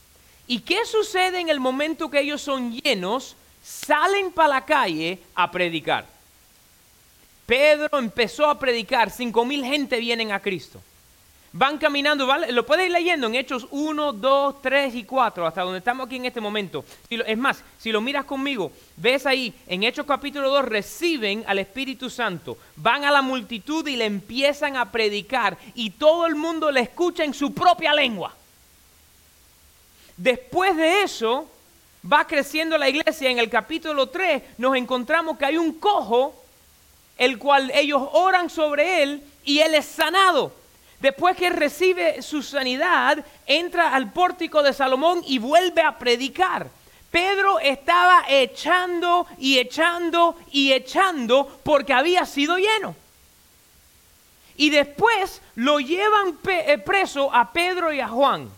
¿Y 0.46 0.60
qué 0.60 0.84
sucede 0.84 1.40
en 1.40 1.48
el 1.48 1.60
momento 1.60 2.10
que 2.10 2.20
ellos 2.20 2.42
son 2.42 2.72
llenos? 2.72 3.36
Salen 3.62 4.32
para 4.32 4.48
la 4.48 4.64
calle 4.64 5.18
a 5.34 5.50
predicar. 5.50 6.06
Pedro 7.46 7.98
empezó 7.98 8.46
a 8.46 8.58
predicar, 8.58 9.10
cinco 9.10 9.44
mil 9.44 9.64
gente 9.64 9.98
vienen 9.98 10.32
a 10.32 10.40
Cristo. 10.40 10.80
Van 11.54 11.76
caminando, 11.76 12.26
lo 12.48 12.64
puedes 12.64 12.86
ir 12.86 12.92
leyendo 12.92 13.26
en 13.26 13.34
Hechos 13.34 13.66
1, 13.70 14.14
2, 14.14 14.62
3 14.62 14.94
y 14.94 15.04
4, 15.04 15.46
hasta 15.46 15.60
donde 15.60 15.80
estamos 15.80 16.06
aquí 16.06 16.16
en 16.16 16.24
este 16.24 16.40
momento. 16.40 16.82
es 17.10 17.36
más, 17.36 17.62
si 17.78 17.92
lo 17.92 18.00
miras 18.00 18.24
conmigo, 18.24 18.72
ves 18.96 19.26
ahí, 19.26 19.52
en 19.66 19.82
Hechos 19.82 20.06
capítulo 20.06 20.48
2, 20.48 20.64
reciben 20.64 21.44
al 21.46 21.58
Espíritu 21.58 22.08
Santo, 22.08 22.56
van 22.76 23.04
a 23.04 23.10
la 23.10 23.20
multitud 23.20 23.86
y 23.86 23.96
le 23.96 24.06
empiezan 24.06 24.78
a 24.78 24.90
predicar, 24.90 25.58
y 25.74 25.90
todo 25.90 26.24
el 26.26 26.36
mundo 26.36 26.70
le 26.70 26.80
escucha 26.80 27.22
en 27.22 27.34
su 27.34 27.52
propia 27.52 27.92
lengua. 27.92 28.34
Después 30.16 30.76
de 30.76 31.02
eso, 31.02 31.48
va 32.10 32.26
creciendo 32.26 32.76
la 32.78 32.88
iglesia. 32.88 33.30
En 33.30 33.38
el 33.38 33.48
capítulo 33.48 34.08
3 34.08 34.42
nos 34.58 34.76
encontramos 34.76 35.38
que 35.38 35.46
hay 35.46 35.56
un 35.56 35.74
cojo, 35.74 36.34
el 37.18 37.38
cual 37.38 37.70
ellos 37.74 38.02
oran 38.12 38.50
sobre 38.50 39.02
él 39.02 39.22
y 39.44 39.60
él 39.60 39.74
es 39.74 39.86
sanado. 39.86 40.52
Después 41.00 41.36
que 41.36 41.50
recibe 41.50 42.22
su 42.22 42.42
sanidad, 42.42 43.24
entra 43.46 43.92
al 43.94 44.12
pórtico 44.12 44.62
de 44.62 44.72
Salomón 44.72 45.22
y 45.26 45.38
vuelve 45.38 45.82
a 45.82 45.98
predicar. 45.98 46.68
Pedro 47.10 47.58
estaba 47.58 48.24
echando 48.28 49.26
y 49.36 49.58
echando 49.58 50.36
y 50.50 50.72
echando 50.72 51.60
porque 51.64 51.92
había 51.92 52.24
sido 52.24 52.56
lleno. 52.56 52.94
Y 54.56 54.70
después 54.70 55.42
lo 55.56 55.80
llevan 55.80 56.38
eh, 56.46 56.78
preso 56.78 57.34
a 57.34 57.52
Pedro 57.52 57.92
y 57.92 58.00
a 58.00 58.08
Juan. 58.08 58.48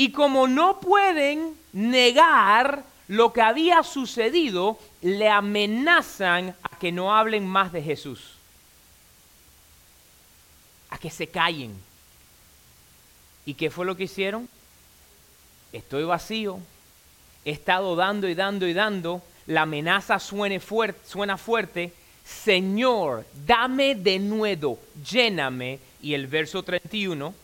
Y 0.00 0.12
como 0.12 0.48
no 0.48 0.80
pueden 0.80 1.54
negar 1.74 2.84
lo 3.06 3.34
que 3.34 3.42
había 3.42 3.82
sucedido, 3.82 4.78
le 5.02 5.28
amenazan 5.28 6.56
a 6.62 6.78
que 6.78 6.90
no 6.90 7.14
hablen 7.14 7.46
más 7.46 7.70
de 7.70 7.82
Jesús. 7.82 8.32
A 10.88 10.96
que 10.96 11.10
se 11.10 11.26
callen. 11.26 11.78
¿Y 13.44 13.52
qué 13.52 13.70
fue 13.70 13.84
lo 13.84 13.94
que 13.94 14.04
hicieron? 14.04 14.48
Estoy 15.70 16.04
vacío, 16.04 16.60
he 17.44 17.50
estado 17.50 17.94
dando 17.94 18.26
y 18.26 18.34
dando 18.34 18.66
y 18.66 18.72
dando, 18.72 19.22
la 19.48 19.62
amenaza 19.62 20.18
suene 20.18 20.62
suena 21.04 21.36
fuerte, 21.36 21.92
Señor, 22.24 23.26
dame 23.46 23.96
de 23.96 24.18
nuevo, 24.18 24.78
lléname. 25.06 25.78
Y 26.00 26.14
el 26.14 26.26
verso 26.26 26.62
31 26.62 27.34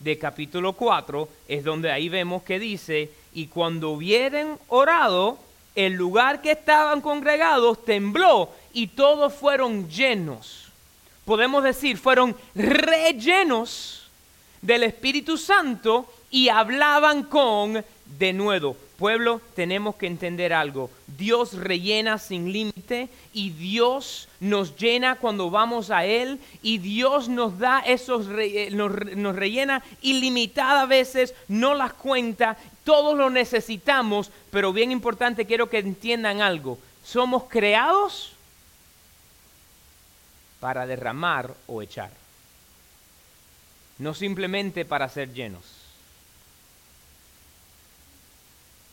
de 0.00 0.18
capítulo 0.18 0.72
4 0.72 1.28
es 1.46 1.62
donde 1.62 1.92
ahí 1.92 2.08
vemos 2.08 2.42
que 2.42 2.58
dice, 2.58 3.10
y 3.32 3.46
cuando 3.46 3.90
hubieran 3.90 4.58
orado, 4.68 5.38
el 5.74 5.92
lugar 5.92 6.42
que 6.42 6.52
estaban 6.52 7.00
congregados 7.00 7.84
tembló 7.84 8.50
y 8.72 8.88
todos 8.88 9.32
fueron 9.32 9.88
llenos. 9.88 10.70
Podemos 11.24 11.62
decir, 11.62 11.96
fueron 11.96 12.34
rellenos 12.54 14.08
del 14.62 14.82
Espíritu 14.82 15.38
Santo 15.38 16.12
y 16.30 16.48
hablaban 16.48 17.22
con 17.24 17.84
de 18.18 18.32
nuevo 18.32 18.76
Pueblo, 19.00 19.40
tenemos 19.54 19.96
que 19.96 20.06
entender 20.06 20.52
algo. 20.52 20.90
Dios 21.06 21.54
rellena 21.54 22.18
sin 22.18 22.52
límite 22.52 23.08
y 23.32 23.48
Dios 23.48 24.28
nos 24.40 24.76
llena 24.76 25.16
cuando 25.16 25.48
vamos 25.48 25.90
a 25.90 26.04
Él 26.04 26.38
y 26.60 26.76
Dios 26.76 27.30
nos 27.30 27.58
da 27.58 27.80
esos, 27.80 28.26
eh, 28.38 28.68
nos, 28.72 28.92
rellena 29.34 29.82
ilimitada 30.02 30.84
veces, 30.84 31.34
no 31.48 31.74
las 31.74 31.94
cuenta, 31.94 32.58
todos 32.84 33.16
lo 33.16 33.30
necesitamos, 33.30 34.30
pero 34.50 34.70
bien 34.70 34.92
importante, 34.92 35.46
quiero 35.46 35.70
que 35.70 35.78
entiendan 35.78 36.42
algo. 36.42 36.78
Somos 37.02 37.44
creados 37.44 38.34
para 40.60 40.86
derramar 40.86 41.54
o 41.66 41.80
echar, 41.80 42.10
no 43.96 44.12
simplemente 44.12 44.84
para 44.84 45.08
ser 45.08 45.32
llenos. 45.32 45.79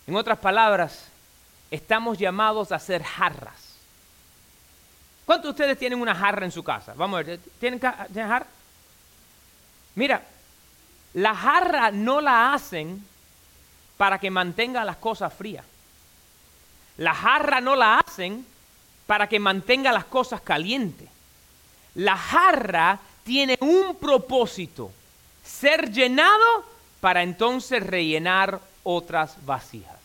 En 0.07 0.15
otras 0.15 0.39
palabras, 0.39 1.03
estamos 1.69 2.17
llamados 2.17 2.71
a 2.71 2.79
ser 2.79 3.03
jarras. 3.03 3.75
¿Cuántos 5.25 5.49
de 5.49 5.51
ustedes 5.51 5.77
tienen 5.77 6.01
una 6.01 6.15
jarra 6.15 6.45
en 6.45 6.51
su 6.51 6.63
casa? 6.63 6.93
Vamos 6.95 7.19
a 7.19 7.23
ver, 7.23 7.39
¿tienen, 7.59 7.77
jarra? 7.81 8.47
Mira, 9.95 10.23
la 11.13 11.35
jarra 11.35 11.91
no 11.91 12.21
la 12.21 12.53
hacen 12.53 13.05
para 13.97 14.17
que 14.17 14.31
mantenga 14.31 14.85
las 14.85 14.95
cosas 14.95 15.33
frías. 15.33 15.65
La 16.95 17.13
jarra 17.13 17.59
no 17.59 17.75
la 17.75 17.99
hacen 17.99 18.47
para 19.07 19.27
que 19.27 19.39
mantenga 19.39 19.91
las 19.91 20.05
cosas 20.05 20.39
calientes. 20.39 21.09
La 21.95 22.15
jarra 22.15 22.97
tiene 23.25 23.57
un 23.59 23.97
propósito, 23.97 24.89
ser 25.43 25.91
llenado 25.91 26.65
para 27.01 27.23
entonces 27.23 27.85
rellenar 27.85 28.61
otras 28.83 29.45
vasijas 29.45 29.96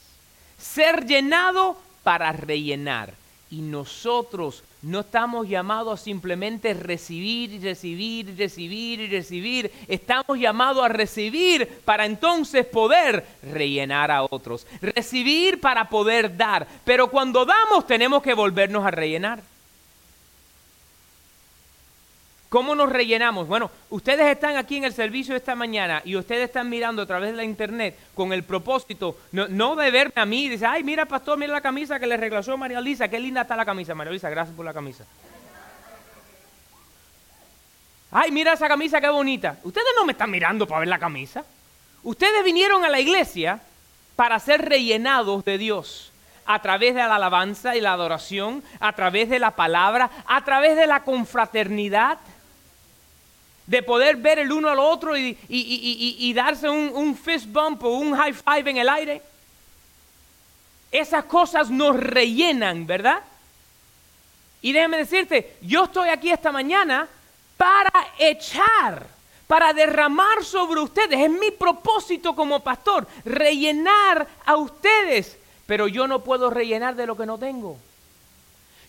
ser 0.63 1.05
llenado 1.07 1.77
para 2.03 2.33
rellenar. 2.33 3.15
Y 3.51 3.61
nosotros 3.61 4.65
no 4.81 5.01
estamos 5.01 5.47
llamados 5.47 6.01
a 6.01 6.03
simplemente 6.03 6.73
recibir 6.73 7.61
recibir 7.61 8.35
recibir 8.35 9.01
y 9.01 9.07
recibir. 9.09 9.71
Estamos 9.89 10.39
llamados 10.39 10.83
a 10.83 10.89
recibir 10.89 11.69
para 11.85 12.07
entonces 12.07 12.65
poder 12.65 13.27
rellenar 13.43 14.11
a 14.11 14.23
otros. 14.23 14.67
Recibir 14.81 15.61
para 15.61 15.89
poder 15.91 16.35
dar. 16.35 16.67
Pero 16.85 17.09
cuando 17.11 17.45
damos 17.45 17.87
tenemos 17.87 18.23
que 18.23 18.33
volvernos 18.33 18.87
a 18.87 18.91
rellenar. 18.91 19.52
¿Cómo 22.53 22.75
nos 22.75 22.93
rellenamos? 22.93 23.49
Bueno, 23.49 23.71
ustedes 23.89 24.27
están 24.27 24.59
aquí 24.59 24.77
en 24.77 24.85
el 24.85 24.93
servicio 24.93 25.35
esta 25.35 25.55
mañana 25.55 26.03
y 26.05 26.17
ustedes 26.17 26.49
están 26.49 26.69
mirando 26.69 27.01
a 27.01 27.07
través 27.07 27.31
de 27.31 27.37
la 27.39 27.45
internet 27.45 27.99
con 28.15 28.31
el 28.31 28.45
propósito 28.45 29.17
no, 29.33 29.75
de 29.75 29.91
verme 29.91 30.13
a 30.17 30.27
mí 30.27 30.51
dice, 30.51 30.67
ay, 30.67 30.85
mira, 30.85 31.07
pastor, 31.07 31.39
mira 31.39 31.51
la 31.51 31.63
camisa 31.63 31.99
que 31.99 32.07
le 32.07 32.15
regaló 32.19 32.59
María 32.59 32.79
Lisa, 32.83 33.09
qué 33.09 33.19
linda 33.19 33.41
está 33.41 33.57
la 33.57 33.65
camisa, 33.65 33.95
María 33.95 34.13
Lisa, 34.13 34.29
gracias 34.29 34.55
por 34.55 34.67
la 34.67 34.75
camisa. 34.75 35.07
Ay, 38.11 38.31
mira 38.31 38.53
esa 38.53 38.69
camisa, 38.69 39.01
qué 39.01 39.09
bonita. 39.09 39.57
Ustedes 39.63 39.89
no 39.97 40.05
me 40.05 40.13
están 40.13 40.31
mirando 40.31 40.67
para 40.67 40.81
ver 40.81 40.89
la 40.89 40.99
camisa. 40.99 41.47
Ustedes 42.03 42.45
vinieron 42.45 42.85
a 42.85 42.91
la 42.91 43.01
iglesia 43.01 43.63
para 44.15 44.39
ser 44.39 44.61
rellenados 44.61 45.43
de 45.47 45.57
Dios 45.57 46.13
a 46.45 46.61
través 46.61 46.95
de 46.95 47.01
la 47.01 47.17
alabanza 47.17 47.77
y 47.77 47.81
la 47.81 47.93
adoración, 47.93 48.63
a 48.81 48.93
través 48.93 49.29
de 49.31 49.39
la 49.39 49.53
palabra, 49.53 50.11
a 50.27 50.45
través 50.45 50.77
de 50.77 50.87
la 50.87 51.03
confraternidad 51.05 52.19
de 53.73 53.83
poder 53.83 54.17
ver 54.17 54.39
el 54.39 54.53
uno 54.53 54.69
al 54.69 54.79
otro 54.79 55.17
y, 55.17 56.33
darse 56.35 56.69
un, 56.69 56.91
un, 56.95 57.17
fist 57.17 57.47
bump 57.47 57.83
o 57.85 57.89
un 57.89 58.15
high 58.15 58.35
five 58.35 58.71
en 58.71 58.77
el 58.77 58.87
aire. 58.87 59.23
Esas 60.91 61.25
cosas 61.25 61.71
nos 61.71 61.97
rellenan, 61.97 62.87
¿verdad? 62.87 63.23
Y 64.61 64.73
déjame 64.73 64.99
decirte, 64.99 65.57
yo 65.63 65.85
estoy 65.85 66.11
aquí 66.11 66.31
esta 66.31 66.53
mañana 66.53 67.09
para 67.57 68.09
echar, 68.19 69.07
para 69.47 69.73
derramar 69.73 70.45
sobre 70.45 70.83
ustedes. 70.83 71.19
Es 71.19 71.31
mi 71.31 71.51
propósito 71.51 72.37
como 72.37 72.61
pastor, 72.61 73.07
rellenar 73.25 74.29
a 74.45 74.57
ustedes. 74.57 75.39
Pero 75.65 75.89
yo 75.89 76.07
no 76.07 76.23
puedo 76.23 76.51
rellenar 76.51 76.95
de 76.95 77.07
lo 77.07 77.17
que 77.17 77.25
no 77.25 77.39
tengo. 77.39 77.79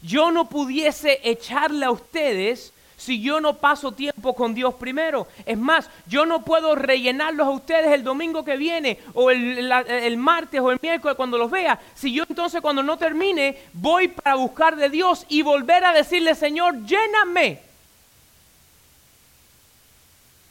Yo 0.01 0.29
no 0.29 0.49
pudiese 0.49 1.21
echarle 1.23 1.85
a 1.85 1.91
ustedes 1.91 2.73
si 3.03 3.19
yo 3.19 3.41
no 3.41 3.57
paso 3.57 3.91
tiempo 3.91 4.33
con 4.33 4.55
Dios 4.55 4.75
primero? 4.75 5.27
Es 5.45 5.57
más, 5.57 5.89
yo 6.05 6.25
no 6.25 6.45
puedo 6.45 6.73
rellenarlos 6.73 7.45
a 7.45 7.51
ustedes 7.51 7.91
el 7.91 8.01
domingo 8.01 8.45
que 8.45 8.55
viene 8.55 8.97
o 9.13 9.29
el, 9.29 10.17
martes 10.17 10.61
o 10.61 10.71
el 10.71 10.79
miércoles 10.81 11.17
cuando 11.17 11.37
los 11.37 11.51
vea. 11.51 11.77
Si 11.95 12.13
yo 12.13 12.23
entonces 12.27 12.61
cuando 12.61 12.81
no 12.81 12.97
termine 12.97 13.57
voy 13.73 14.07
para 14.07 14.35
buscar 14.35 14.77
de 14.77 14.89
Dios 14.89 15.25
y 15.27 15.41
volver 15.41 15.83
a 15.83 15.91
decirle, 15.91 16.33
Señor, 16.33 16.85
lléname. 16.85 17.59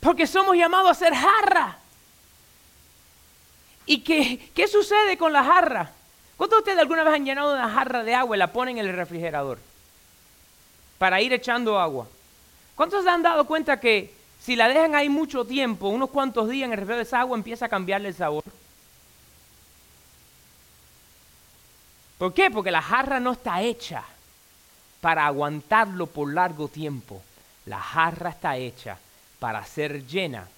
Porque 0.00 0.26
somos 0.26 0.54
llamados 0.54 0.90
a 0.90 0.94
ser 0.94 1.14
jarra. 1.14 1.78
¿Y 3.86 4.00
qué, 4.00 4.50
qué 4.54 4.68
sucede 4.68 5.16
con 5.16 5.32
la 5.32 5.42
jarra? 5.42 5.90
¿Cuántos 6.36 6.58
de 6.58 6.60
ustedes 6.60 6.78
alguna 6.80 7.02
vez 7.02 7.14
han 7.14 7.24
llenado 7.24 7.54
una 7.54 7.70
jarra 7.70 8.04
de 8.04 8.14
agua 8.14 8.36
y 8.36 8.38
la 8.38 8.52
ponen 8.52 8.76
en 8.76 8.86
el 8.86 8.94
refrigerador? 8.94 9.58
Para 10.98 11.22
ir 11.22 11.32
echando 11.32 11.78
agua. 11.80 12.06
¿Cuántos 12.82 13.04
se 13.04 13.10
han 13.10 13.22
dado 13.22 13.46
cuenta 13.46 13.78
que 13.78 14.12
si 14.40 14.56
la 14.56 14.66
dejan 14.66 14.96
ahí 14.96 15.08
mucho 15.08 15.44
tiempo, 15.44 15.86
unos 15.86 16.10
cuantos 16.10 16.48
días 16.48 16.66
en 16.66 16.76
el 16.76 16.84
de 16.84 17.02
esa 17.02 17.20
agua, 17.20 17.36
empieza 17.38 17.66
a 17.66 17.68
cambiarle 17.68 18.08
el 18.08 18.14
sabor? 18.16 18.42
¿Por 22.18 22.34
qué? 22.34 22.50
Porque 22.50 22.72
la 22.72 22.82
jarra 22.82 23.20
no 23.20 23.34
está 23.34 23.62
hecha 23.62 24.02
para 25.00 25.28
aguantarlo 25.28 26.08
por 26.08 26.34
largo 26.34 26.66
tiempo. 26.66 27.22
La 27.66 27.78
jarra 27.78 28.30
está 28.30 28.56
hecha 28.56 28.98
para 29.38 29.64
ser 29.64 30.04
llena 30.04 30.48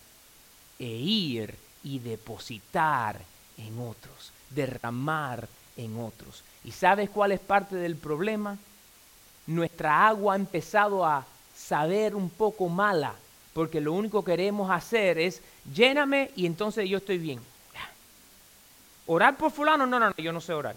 e 0.78 0.86
ir 0.86 1.54
y 1.82 1.98
depositar 1.98 3.20
en 3.58 3.78
otros, 3.78 4.32
derramar 4.48 5.46
en 5.76 6.00
otros. 6.00 6.42
¿Y 6.64 6.72
sabes 6.72 7.10
cuál 7.10 7.32
es 7.32 7.40
parte 7.40 7.76
del 7.76 7.96
problema? 7.96 8.56
Nuestra 9.46 10.06
agua 10.06 10.32
ha 10.32 10.36
empezado 10.36 11.04
a 11.04 11.26
saber 11.54 12.14
un 12.14 12.30
poco 12.30 12.68
mala, 12.68 13.14
porque 13.52 13.80
lo 13.80 13.92
único 13.92 14.24
que 14.24 14.32
queremos 14.32 14.70
hacer 14.70 15.18
es 15.18 15.40
lléname 15.72 16.30
y 16.36 16.46
entonces 16.46 16.88
yo 16.88 16.98
estoy 16.98 17.18
bien. 17.18 17.40
¿Orar 19.06 19.36
por 19.36 19.50
fulano? 19.50 19.86
No, 19.86 19.98
no, 19.98 20.08
no, 20.08 20.16
yo 20.16 20.32
no 20.32 20.40
sé 20.40 20.54
orar. 20.54 20.76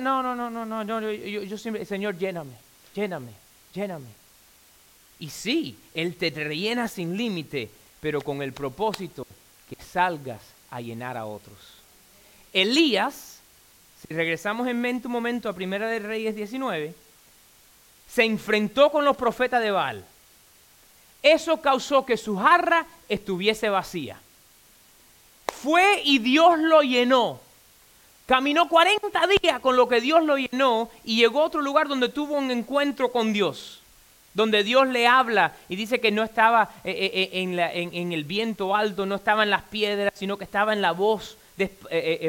No, 0.00 0.22
no, 0.22 0.34
no, 0.34 0.48
no, 0.48 0.64
no, 0.64 0.84
no 0.84 1.00
yo, 1.12 1.42
yo, 1.42 1.58
siempre, 1.58 1.84
Señor, 1.84 2.16
lléname, 2.16 2.54
lléname, 2.94 3.32
lléname. 3.74 4.08
Y 5.18 5.28
sí, 5.28 5.78
Él 5.92 6.16
te 6.16 6.30
rellena 6.30 6.88
sin 6.88 7.14
límite, 7.14 7.68
pero 8.00 8.22
con 8.22 8.40
el 8.40 8.54
propósito 8.54 9.26
que 9.68 9.76
salgas 9.84 10.40
a 10.70 10.80
llenar 10.80 11.18
a 11.18 11.26
otros. 11.26 11.58
Elías, 12.54 13.39
si 14.06 14.14
regresamos 14.14 14.66
en 14.66 14.80
mente 14.80 15.08
un 15.08 15.12
momento 15.12 15.48
a 15.48 15.54
Primera 15.54 15.88
de 15.88 15.98
Reyes 15.98 16.34
19, 16.34 16.94
se 18.08 18.24
enfrentó 18.24 18.90
con 18.90 19.04
los 19.04 19.16
profetas 19.16 19.62
de 19.62 19.70
Baal. 19.70 20.04
Eso 21.22 21.60
causó 21.60 22.06
que 22.06 22.16
su 22.16 22.36
jarra 22.38 22.86
estuviese 23.08 23.68
vacía. 23.68 24.18
Fue 25.62 26.00
y 26.04 26.18
Dios 26.18 26.58
lo 26.58 26.82
llenó. 26.82 27.40
Caminó 28.26 28.68
40 28.68 29.08
días 29.42 29.60
con 29.60 29.76
lo 29.76 29.88
que 29.88 30.00
Dios 30.00 30.24
lo 30.24 30.38
llenó 30.38 30.88
y 31.04 31.16
llegó 31.16 31.42
a 31.42 31.46
otro 31.46 31.60
lugar 31.60 31.88
donde 31.88 32.08
tuvo 32.08 32.36
un 32.36 32.50
encuentro 32.50 33.10
con 33.10 33.32
Dios, 33.32 33.82
donde 34.34 34.62
Dios 34.62 34.86
le 34.86 35.06
habla 35.06 35.52
y 35.68 35.76
dice 35.76 36.00
que 36.00 36.12
no 36.12 36.22
estaba 36.22 36.70
eh, 36.84 36.90
eh, 36.92 37.30
eh, 37.32 37.90
en, 37.92 38.12
el 38.12 38.24
viento 38.24 38.74
alto, 38.74 39.04
no 39.04 39.16
estaba 39.16 39.42
en 39.42 39.50
las 39.50 39.62
piedras, 39.62 40.12
sino 40.16 40.38
que 40.38 40.44
estaba 40.44 40.72
en 40.72 40.80
la 40.80 40.92
voz 40.92 41.36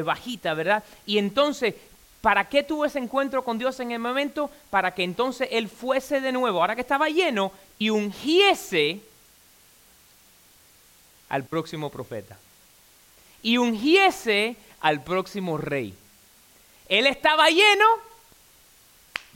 bajita, 0.04 0.54
¿verdad? 0.54 0.84
Y 1.06 1.18
entonces 1.18 1.76
¿Para 2.22 2.48
qué 2.48 2.62
tuvo 2.62 2.86
ese 2.86 3.00
encuentro 3.00 3.44
con 3.44 3.58
Dios 3.58 3.80
en 3.80 3.92
el 3.92 4.00
momento? 4.00 4.52
Para 4.70 4.94
que 4.94 5.04
entonces 5.04 5.50
él 5.52 5.68
fuese 5.68 6.22
de 6.22 6.32
nuevo, 6.32 6.62
ahora 6.62 6.76
que 6.76 6.82
estaba 6.82 7.10
lleno, 7.10 7.52
y 7.80 7.90
ungiese 7.90 9.02
al 11.30 11.44
próximo 11.46 11.90
profeta. 11.90 12.38
Y 13.42 13.58
ungiese 13.58 14.56
al 14.82 15.04
próximo 15.04 15.58
rey. 15.58 15.96
Él 16.88 17.08
estaba 17.08 17.50
lleno, 17.50 17.88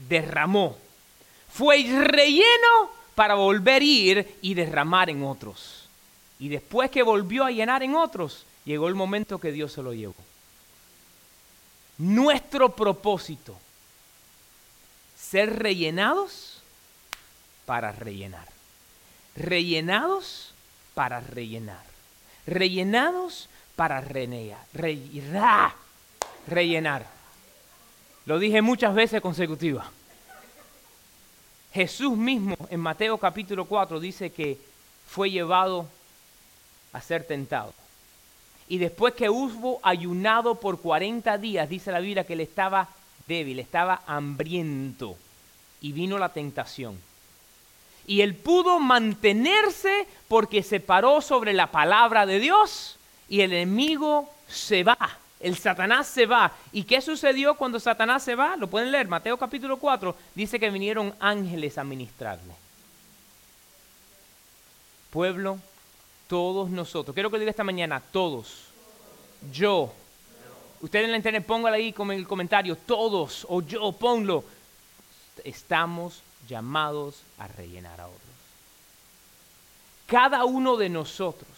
derramó. 0.07 0.77
Fue 1.51 1.81
relleno 1.83 2.91
para 3.15 3.33
volver 3.33 3.81
a 3.81 3.85
ir 3.85 4.37
y 4.43 4.53
derramar 4.53 5.09
en 5.09 5.23
otros. 5.23 5.89
Y 6.37 6.49
después 6.49 6.91
que 6.91 7.01
volvió 7.01 7.45
a 7.45 7.51
llenar 7.51 7.81
en 7.81 7.95
otros, 7.95 8.45
llegó 8.65 8.87
el 8.87 8.95
momento 8.95 9.39
que 9.39 9.51
Dios 9.51 9.71
se 9.71 9.83
lo 9.83 9.93
llevó. 9.93 10.15
Nuestro 11.97 12.75
propósito, 12.75 13.57
ser 15.17 15.59
rellenados 15.59 16.61
para 17.65 17.91
rellenar, 17.91 18.47
rellenados 19.35 20.53
para 20.93 21.21
rellenar, 21.21 21.83
rellenados 22.45 23.47
para 23.75 24.01
rellenar, 24.01 24.65
rellenar. 26.47 27.07
Lo 28.25 28.39
dije 28.39 28.61
muchas 28.61 28.93
veces 28.93 29.21
consecutivas. 29.21 29.87
Jesús 31.73 32.17
mismo 32.17 32.55
en 32.69 32.79
Mateo 32.79 33.17
capítulo 33.17 33.65
4 33.65 33.99
dice 33.99 34.31
que 34.31 34.57
fue 35.07 35.29
llevado 35.29 35.87
a 36.93 37.01
ser 37.01 37.27
tentado 37.27 37.73
y 38.67 38.77
después 38.77 39.13
que 39.13 39.29
hubo 39.29 39.79
ayunado 39.83 40.55
por 40.55 40.81
40 40.81 41.37
días, 41.37 41.69
dice 41.69 41.91
la 41.91 41.99
Biblia 41.99 42.25
que 42.25 42.33
él 42.33 42.41
estaba 42.41 42.89
débil, 43.27 43.59
estaba 43.59 44.01
hambriento. 44.07 45.17
Y 45.81 45.91
vino 45.91 46.17
la 46.17 46.29
tentación. 46.29 46.99
Y 48.07 48.21
él 48.21 48.35
pudo 48.35 48.79
mantenerse 48.79 50.07
porque 50.27 50.63
se 50.63 50.79
paró 50.79 51.21
sobre 51.21 51.53
la 51.53 51.67
palabra 51.67 52.25
de 52.25 52.39
Dios 52.39 52.97
y 53.29 53.41
el 53.41 53.53
enemigo 53.53 54.29
se 54.47 54.83
va. 54.83 54.97
El 55.39 55.57
Satanás 55.57 56.07
se 56.07 56.25
va. 56.25 56.51
¿Y 56.71 56.83
qué 56.83 57.01
sucedió 57.01 57.55
cuando 57.55 57.79
Satanás 57.79 58.23
se 58.23 58.35
va? 58.35 58.55
Lo 58.55 58.67
pueden 58.67 58.91
leer. 58.91 59.07
Mateo 59.07 59.37
capítulo 59.37 59.77
4 59.77 60.15
dice 60.33 60.59
que 60.59 60.71
vinieron 60.71 61.13
ángeles 61.19 61.77
a 61.77 61.83
ministrarle. 61.83 62.53
Pueblo 65.11 65.59
todos 66.27 66.69
nosotros. 66.69 67.13
Quiero 67.13 67.29
que 67.29 67.39
diga 67.39 67.51
esta 67.51 67.63
mañana, 67.63 67.99
todos. 67.99 68.65
Yo. 69.51 69.93
Usted 70.81 71.03
en 71.03 71.11
la 71.11 71.17
internet 71.17 71.45
póngalo 71.45 71.75
ahí 71.75 71.93
como 71.93 72.11
en 72.11 72.19
el 72.19 72.27
comentario, 72.27 72.75
todos 72.75 73.45
o 73.49 73.61
yo, 73.61 73.91
ponlo. 73.91 74.43
Estamos 75.43 76.21
llamados 76.47 77.21
a 77.37 77.47
rellenar 77.47 78.01
a 78.01 78.07
otros. 78.07 78.21
Cada 80.05 80.45
uno 80.45 80.77
de 80.77 80.89
nosotros 80.89 81.49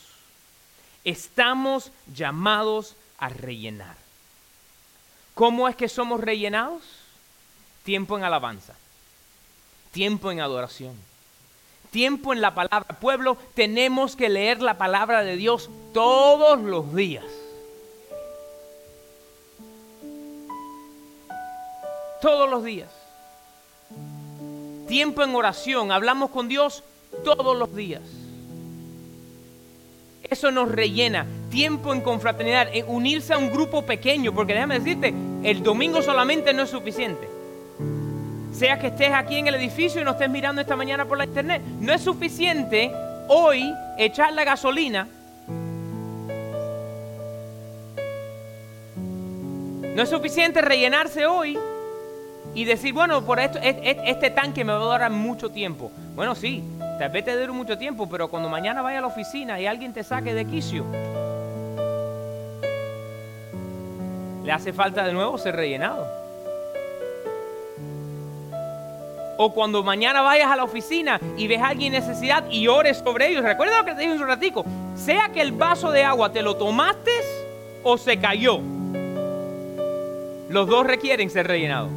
estamos 1.04 1.92
llamados 2.14 2.96
a 3.18 3.30
rellenar. 3.30 3.98
¿Cómo 5.34 5.68
es 5.68 5.76
que 5.76 5.90
somos 5.90 6.22
rellenados? 6.22 6.82
Tiempo 7.84 8.18
en 8.18 8.24
alabanza, 8.24 8.74
tiempo 9.92 10.32
en 10.32 10.42
adoración 10.42 10.96
tiempo 11.92 12.34
en 12.34 12.42
la 12.42 12.54
palabra. 12.54 12.98
Pueblo, 13.00 13.38
tenemos 13.54 14.16
que 14.16 14.30
leer 14.30 14.62
la 14.62 14.78
palabra 14.78 15.24
de 15.24 15.36
Dios 15.36 15.70
todos 15.94 16.60
los 16.60 16.96
días. 16.96 17.26
Todos 22.22 22.50
los 22.50 22.64
días. 22.64 22.90
Tiempo 24.88 25.24
en 25.24 25.36
oración. 25.36 25.92
Hablamos 25.92 26.32
con 26.32 26.48
Dios 26.48 26.84
todos 27.24 27.56
los 27.58 27.76
días. 27.76 28.02
Eso 30.24 30.52
nos 30.52 30.72
rellena. 30.72 31.26
Tiempo 31.50 31.94
en 31.94 32.02
confraternidad, 32.02 32.70
en 32.74 32.86
unirse 32.90 33.34
a 33.34 33.38
un 33.38 33.52
grupo 33.52 33.86
pequeño, 33.86 34.34
porque 34.34 34.54
déjame 34.54 34.80
decirte, 34.80 35.14
el 35.44 35.64
domingo 35.64 36.02
solamente 36.02 36.54
no 36.54 36.64
es 36.64 36.70
suficiente 36.70 37.37
sea 38.58 38.80
que 38.80 38.88
estés 38.88 39.14
aquí 39.14 39.38
en 39.38 39.48
el 39.48 39.56
edificio 39.56 40.02
y 40.02 40.04
no 40.04 40.12
estés 40.12 40.30
mirando 40.30 40.62
esta 40.62 40.76
mañana 40.76 41.06
por 41.06 41.18
la 41.18 41.26
internet. 41.26 41.62
No 41.80 41.94
es 41.94 42.02
suficiente 42.02 42.92
hoy 43.28 43.72
echar 44.00 44.34
la 44.34 44.44
gasolina. 44.44 45.08
No 49.96 50.02
es 50.02 50.10
suficiente 50.10 50.62
rellenarse 50.62 51.28
hoy 51.28 51.58
y 52.56 52.66
decir, 52.66 52.94
bueno, 52.94 53.24
por 53.24 53.40
esto, 53.40 53.60
este 53.62 54.32
tanque 54.32 54.64
me 54.64 54.74
va 54.74 54.80
a 54.80 54.86
durar 54.86 55.12
mucho 55.12 55.50
tiempo. 55.50 55.92
Bueno, 56.16 56.34
sí, 56.34 56.64
tal 56.98 57.10
vez 57.10 57.26
te 57.26 57.40
dure 57.40 57.52
mucho 57.52 57.78
tiempo, 57.78 58.10
pero 58.10 58.28
cuando 58.28 58.50
mañana 58.50 58.82
vaya 58.82 58.98
a 58.98 59.02
la 59.02 59.08
oficina 59.08 59.60
y 59.60 59.68
alguien 59.68 59.94
te 59.94 60.04
saque 60.04 60.34
de 60.34 60.46
quicio, 60.46 60.84
le 64.44 64.52
hace 64.52 64.74
falta 64.74 65.06
de 65.06 65.14
nuevo 65.14 65.38
ser 65.38 65.56
rellenado. 65.56 66.27
O 69.38 69.54
cuando 69.54 69.84
mañana 69.84 70.22
vayas 70.22 70.52
a 70.52 70.56
la 70.56 70.64
oficina 70.64 71.20
y 71.38 71.48
ves 71.48 71.62
a 71.62 71.68
alguien 71.68 71.94
en 71.94 72.02
necesidad 72.02 72.50
y 72.50 72.68
ores 72.68 72.98
sobre 72.98 73.30
ellos. 73.30 73.44
Recuerda 73.44 73.80
lo 73.80 73.86
que 73.86 73.94
te 73.94 74.02
dije 74.02 74.14
un 74.14 74.28
ratico. 74.28 74.66
Sea 74.96 75.30
que 75.30 75.42
el 75.42 75.52
vaso 75.52 75.92
de 75.92 76.04
agua 76.04 76.32
te 76.32 76.42
lo 76.42 76.56
tomaste 76.56 77.12
o 77.84 77.98
se 77.98 78.18
cayó. 78.18 78.60
Los 80.50 80.68
dos 80.68 80.88
requieren 80.88 81.30
ser 81.30 81.48
rellenados. 81.48 81.92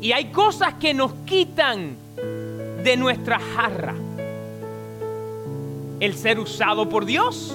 Y 0.00 0.12
hay 0.12 0.26
cosas 0.26 0.74
que 0.74 0.94
nos 0.94 1.12
quitan 1.26 1.96
de 2.82 2.96
nuestra 2.96 3.38
jarra. 3.38 3.94
El 6.00 6.14
ser 6.14 6.40
usado 6.40 6.88
por 6.88 7.04
Dios. 7.04 7.54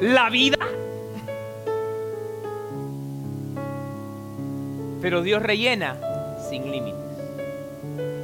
La 0.00 0.28
vida. 0.28 0.58
Pero 5.00 5.22
Dios 5.22 5.42
rellena 5.42 5.96
sin 6.50 6.70
límites. 6.70 7.00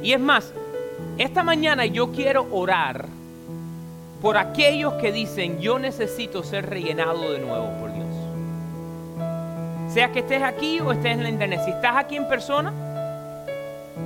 Y 0.03 0.13
es 0.13 0.19
más, 0.19 0.53
esta 1.17 1.41
mañana 1.43 1.85
yo 1.85 2.11
quiero 2.11 2.45
orar 2.51 3.05
por 4.21 4.37
aquellos 4.37 4.93
que 4.95 5.11
dicen, 5.11 5.59
yo 5.59 5.79
necesito 5.79 6.43
ser 6.43 6.69
rellenado 6.69 7.31
de 7.31 7.39
nuevo 7.39 7.69
por 7.79 7.93
Dios. 7.93 8.07
Sea 9.93 10.11
que 10.11 10.19
estés 10.19 10.43
aquí 10.43 10.79
o 10.79 10.91
estés 10.91 11.13
en 11.13 11.23
la 11.23 11.29
internet. 11.29 11.61
Si 11.65 11.71
estás 11.71 11.95
aquí 11.95 12.17
en 12.17 12.27
persona, 12.27 12.71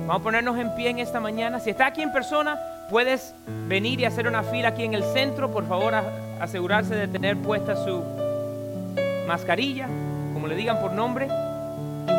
vamos 0.06 0.20
a 0.20 0.22
ponernos 0.22 0.56
en 0.58 0.74
pie 0.74 0.90
en 0.90 1.00
esta 1.00 1.20
mañana. 1.20 1.60
Si 1.60 1.70
estás 1.70 1.88
aquí 1.88 2.02
en 2.02 2.12
persona, 2.12 2.58
puedes 2.88 3.34
venir 3.68 4.00
y 4.00 4.04
hacer 4.04 4.26
una 4.26 4.42
fila 4.42 4.68
aquí 4.68 4.84
en 4.84 4.94
el 4.94 5.02
centro. 5.04 5.50
Por 5.50 5.66
favor, 5.66 5.94
asegurarse 6.40 6.94
de 6.94 7.08
tener 7.08 7.36
puesta 7.36 7.76
su 7.84 8.02
mascarilla, 9.26 9.88
como 10.32 10.46
le 10.46 10.54
digan 10.54 10.80
por 10.80 10.92
nombre 10.92 11.28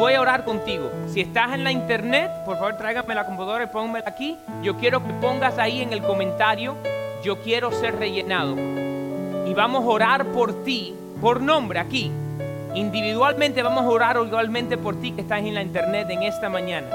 voy 0.04 0.16
a 0.16 0.22
orar 0.22 0.44
contigo. 0.44 0.92
Si 1.08 1.22
estás 1.22 1.54
en 1.54 1.64
la 1.64 1.72
internet, 1.72 2.30
por 2.44 2.58
favor 2.58 2.76
tráigame 2.76 3.16
la 3.16 3.26
computadora 3.26 3.64
y 3.64 3.68
pónmela 3.68 4.04
aquí. 4.06 4.38
Yo 4.62 4.76
quiero 4.76 5.02
que 5.02 5.14
pongas 5.14 5.58
ahí 5.58 5.82
en 5.82 5.94
el 5.94 6.04
comentario, 6.04 6.76
yo 7.24 7.40
quiero 7.42 7.72
ser 7.72 7.96
rellenado. 7.96 8.54
Y 9.48 9.54
vamos 9.54 9.82
a 9.86 9.88
orar 9.88 10.26
por 10.34 10.66
ti, 10.66 10.94
por 11.22 11.40
nombre 11.40 11.80
aquí. 11.80 12.12
Individualmente 12.76 13.64
vamos 13.64 13.86
a 13.86 13.88
orar 13.88 14.18
igualmente 14.18 14.78
por 14.78 15.00
ti 15.00 15.14
que 15.14 15.22
estás 15.22 15.40
en 15.40 15.54
la 15.54 15.62
internet 15.62 16.10
en 16.10 16.24
esta 16.24 16.50
mañana. 16.50 16.88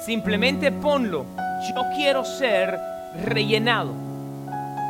Simplemente 0.00 0.72
ponlo, 0.72 1.26
yo 1.72 1.84
quiero 1.94 2.24
ser 2.24 2.76
rellenado 3.24 3.92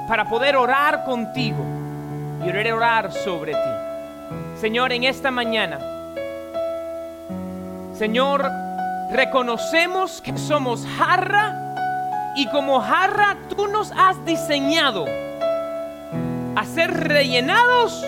para 0.09 0.27
poder 0.27 0.57
orar 0.57 1.05
contigo 1.05 1.63
y 2.47 2.49
orar 2.49 3.13
sobre 3.13 3.53
ti. 3.53 4.59
Señor, 4.59 4.91
en 4.93 5.05
esta 5.05 5.31
mañana, 5.31 5.98
Señor, 7.99 8.49
reconocemos 9.11 10.23
que 10.23 10.39
somos 10.39 10.87
jarra 10.97 12.33
y 12.37 12.47
como 12.47 12.81
jarra 12.81 13.37
tú 13.49 13.67
nos 13.67 13.91
has 13.91 14.25
diseñado 14.25 15.05
a 16.55 16.65
ser 16.65 16.93
rellenados 16.93 18.07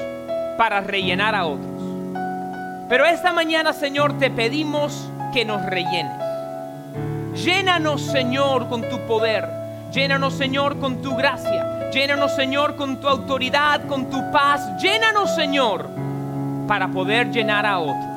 para 0.57 0.81
rellenar 0.81 1.35
a 1.35 1.45
otros. 1.45 1.83
Pero 2.89 3.05
esta 3.05 3.33
mañana, 3.33 3.73
Señor, 3.73 4.17
te 4.21 4.31
pedimos 4.31 5.11
que 5.33 5.45
nos 5.45 5.61
rellenes. 5.67 6.23
Llénanos, 7.35 8.01
Señor, 8.01 8.69
con 8.69 8.89
tu 8.89 9.01
poder. 9.09 9.49
Llénanos, 9.91 10.35
Señor, 10.35 10.79
con 10.79 11.03
tu 11.03 11.17
gracia. 11.17 11.91
Llénanos, 11.91 12.37
Señor, 12.37 12.77
con 12.77 13.01
tu 13.01 13.09
autoridad, 13.09 13.89
con 13.89 14.09
tu 14.09 14.31
paz. 14.31 14.81
Llénanos, 14.81 15.35
Señor, 15.35 15.89
para 16.69 16.87
poder 16.93 17.33
llenar 17.33 17.67
a 17.67 17.81
otros. 17.81 18.10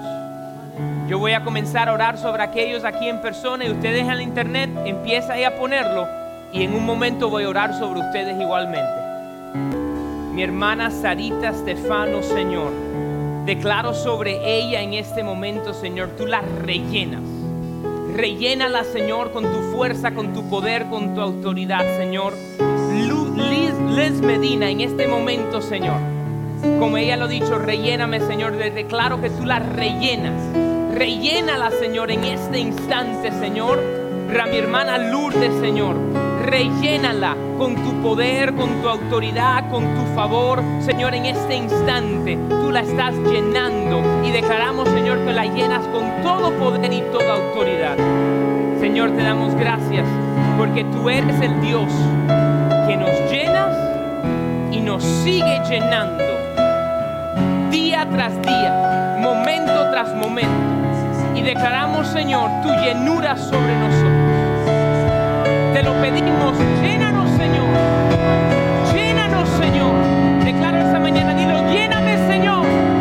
Yo 1.07 1.19
voy 1.19 1.33
a 1.33 1.43
comenzar 1.43 1.89
a 1.89 1.93
orar 1.93 2.17
sobre 2.17 2.43
aquellos 2.43 2.85
aquí 2.85 3.09
en 3.09 3.19
persona 3.19 3.65
y 3.65 3.71
ustedes 3.71 4.07
en 4.07 4.15
la 4.15 4.23
internet 4.23 4.69
empieza 4.85 5.33
ahí 5.33 5.43
a 5.43 5.53
ponerlo 5.57 6.07
y 6.53 6.63
en 6.63 6.73
un 6.73 6.85
momento 6.85 7.29
voy 7.29 7.43
a 7.43 7.49
orar 7.49 7.77
sobre 7.77 7.99
ustedes 7.99 8.39
igualmente. 8.39 8.89
Mi 10.33 10.43
hermana 10.43 10.89
Sarita 10.91 11.53
Stefano, 11.53 12.23
Señor, 12.23 12.71
declaro 13.45 13.93
sobre 13.93 14.39
ella 14.45 14.81
en 14.81 14.93
este 14.93 15.23
momento, 15.23 15.73
Señor, 15.73 16.11
tú 16.17 16.25
la 16.25 16.41
rellenas. 16.41 17.21
Rellénala, 18.15 18.85
Señor, 18.85 19.33
con 19.33 19.43
tu 19.43 19.59
fuerza, 19.75 20.13
con 20.13 20.31
tu 20.31 20.49
poder, 20.49 20.85
con 20.85 21.13
tu 21.13 21.19
autoridad, 21.19 21.83
Señor. 21.97 22.33
Liz, 23.35 23.73
Liz 23.89 24.21
Medina, 24.21 24.69
en 24.69 24.79
este 24.79 25.07
momento, 25.07 25.61
Señor, 25.61 25.99
como 26.79 26.95
ella 26.95 27.17
lo 27.17 27.25
ha 27.25 27.27
dicho, 27.27 27.59
relléname, 27.59 28.21
Señor. 28.21 28.55
Declaro 28.55 29.19
que 29.19 29.29
tú 29.29 29.45
la 29.45 29.59
rellenas 29.59 30.72
Rellénala, 30.95 31.71
Señor, 31.71 32.11
en 32.11 32.23
este 32.23 32.59
instante, 32.59 33.31
Señor. 33.31 33.79
A 34.39 34.45
mi 34.45 34.57
hermana 34.57 34.99
Lourdes, 34.99 35.51
Señor. 35.59 35.95
Rellénala 36.45 37.35
con 37.57 37.75
tu 37.75 38.01
poder, 38.03 38.53
con 38.53 38.69
tu 38.81 38.87
autoridad, 38.89 39.69
con 39.71 39.83
tu 39.95 40.15
favor. 40.15 40.61
Señor, 40.81 41.15
en 41.15 41.25
este 41.25 41.55
instante 41.55 42.37
tú 42.47 42.69
la 42.69 42.81
estás 42.81 43.15
llenando 43.15 44.03
y 44.23 44.31
declaramos, 44.31 44.87
Señor, 44.89 45.17
que 45.25 45.33
la 45.33 45.45
llenas 45.45 45.85
con 45.87 46.21
todo 46.21 46.51
poder 46.59 46.93
y 46.93 47.01
toda 47.11 47.35
autoridad. 47.35 47.97
Señor, 48.79 49.11
te 49.11 49.23
damos 49.23 49.55
gracias 49.55 50.05
porque 50.57 50.83
tú 50.83 51.09
eres 51.09 51.41
el 51.41 51.59
Dios 51.61 51.91
que 52.87 52.97
nos 52.97 53.31
llenas 53.31 53.75
y 54.71 54.79
nos 54.79 55.03
sigue 55.03 55.59
llenando 55.67 56.23
día 57.71 58.07
tras 58.11 58.39
día, 58.43 59.17
momento 59.19 59.89
tras 59.91 60.13
momento 60.15 60.82
declaramos, 61.43 62.07
Señor, 62.07 62.49
tu 62.61 62.69
llenura 62.69 63.35
sobre 63.35 63.75
nosotros. 63.75 64.63
Te 65.73 65.83
lo 65.83 65.93
pedimos, 66.01 66.57
llénanos, 66.81 67.29
Señor. 67.31 67.67
Llénanos, 68.93 69.49
Señor. 69.49 69.93
Declara 70.45 70.85
esta 70.85 70.99
mañana, 70.99 71.33
dilo, 71.33 71.69
lléname, 71.71 72.17
Señor. 72.27 72.92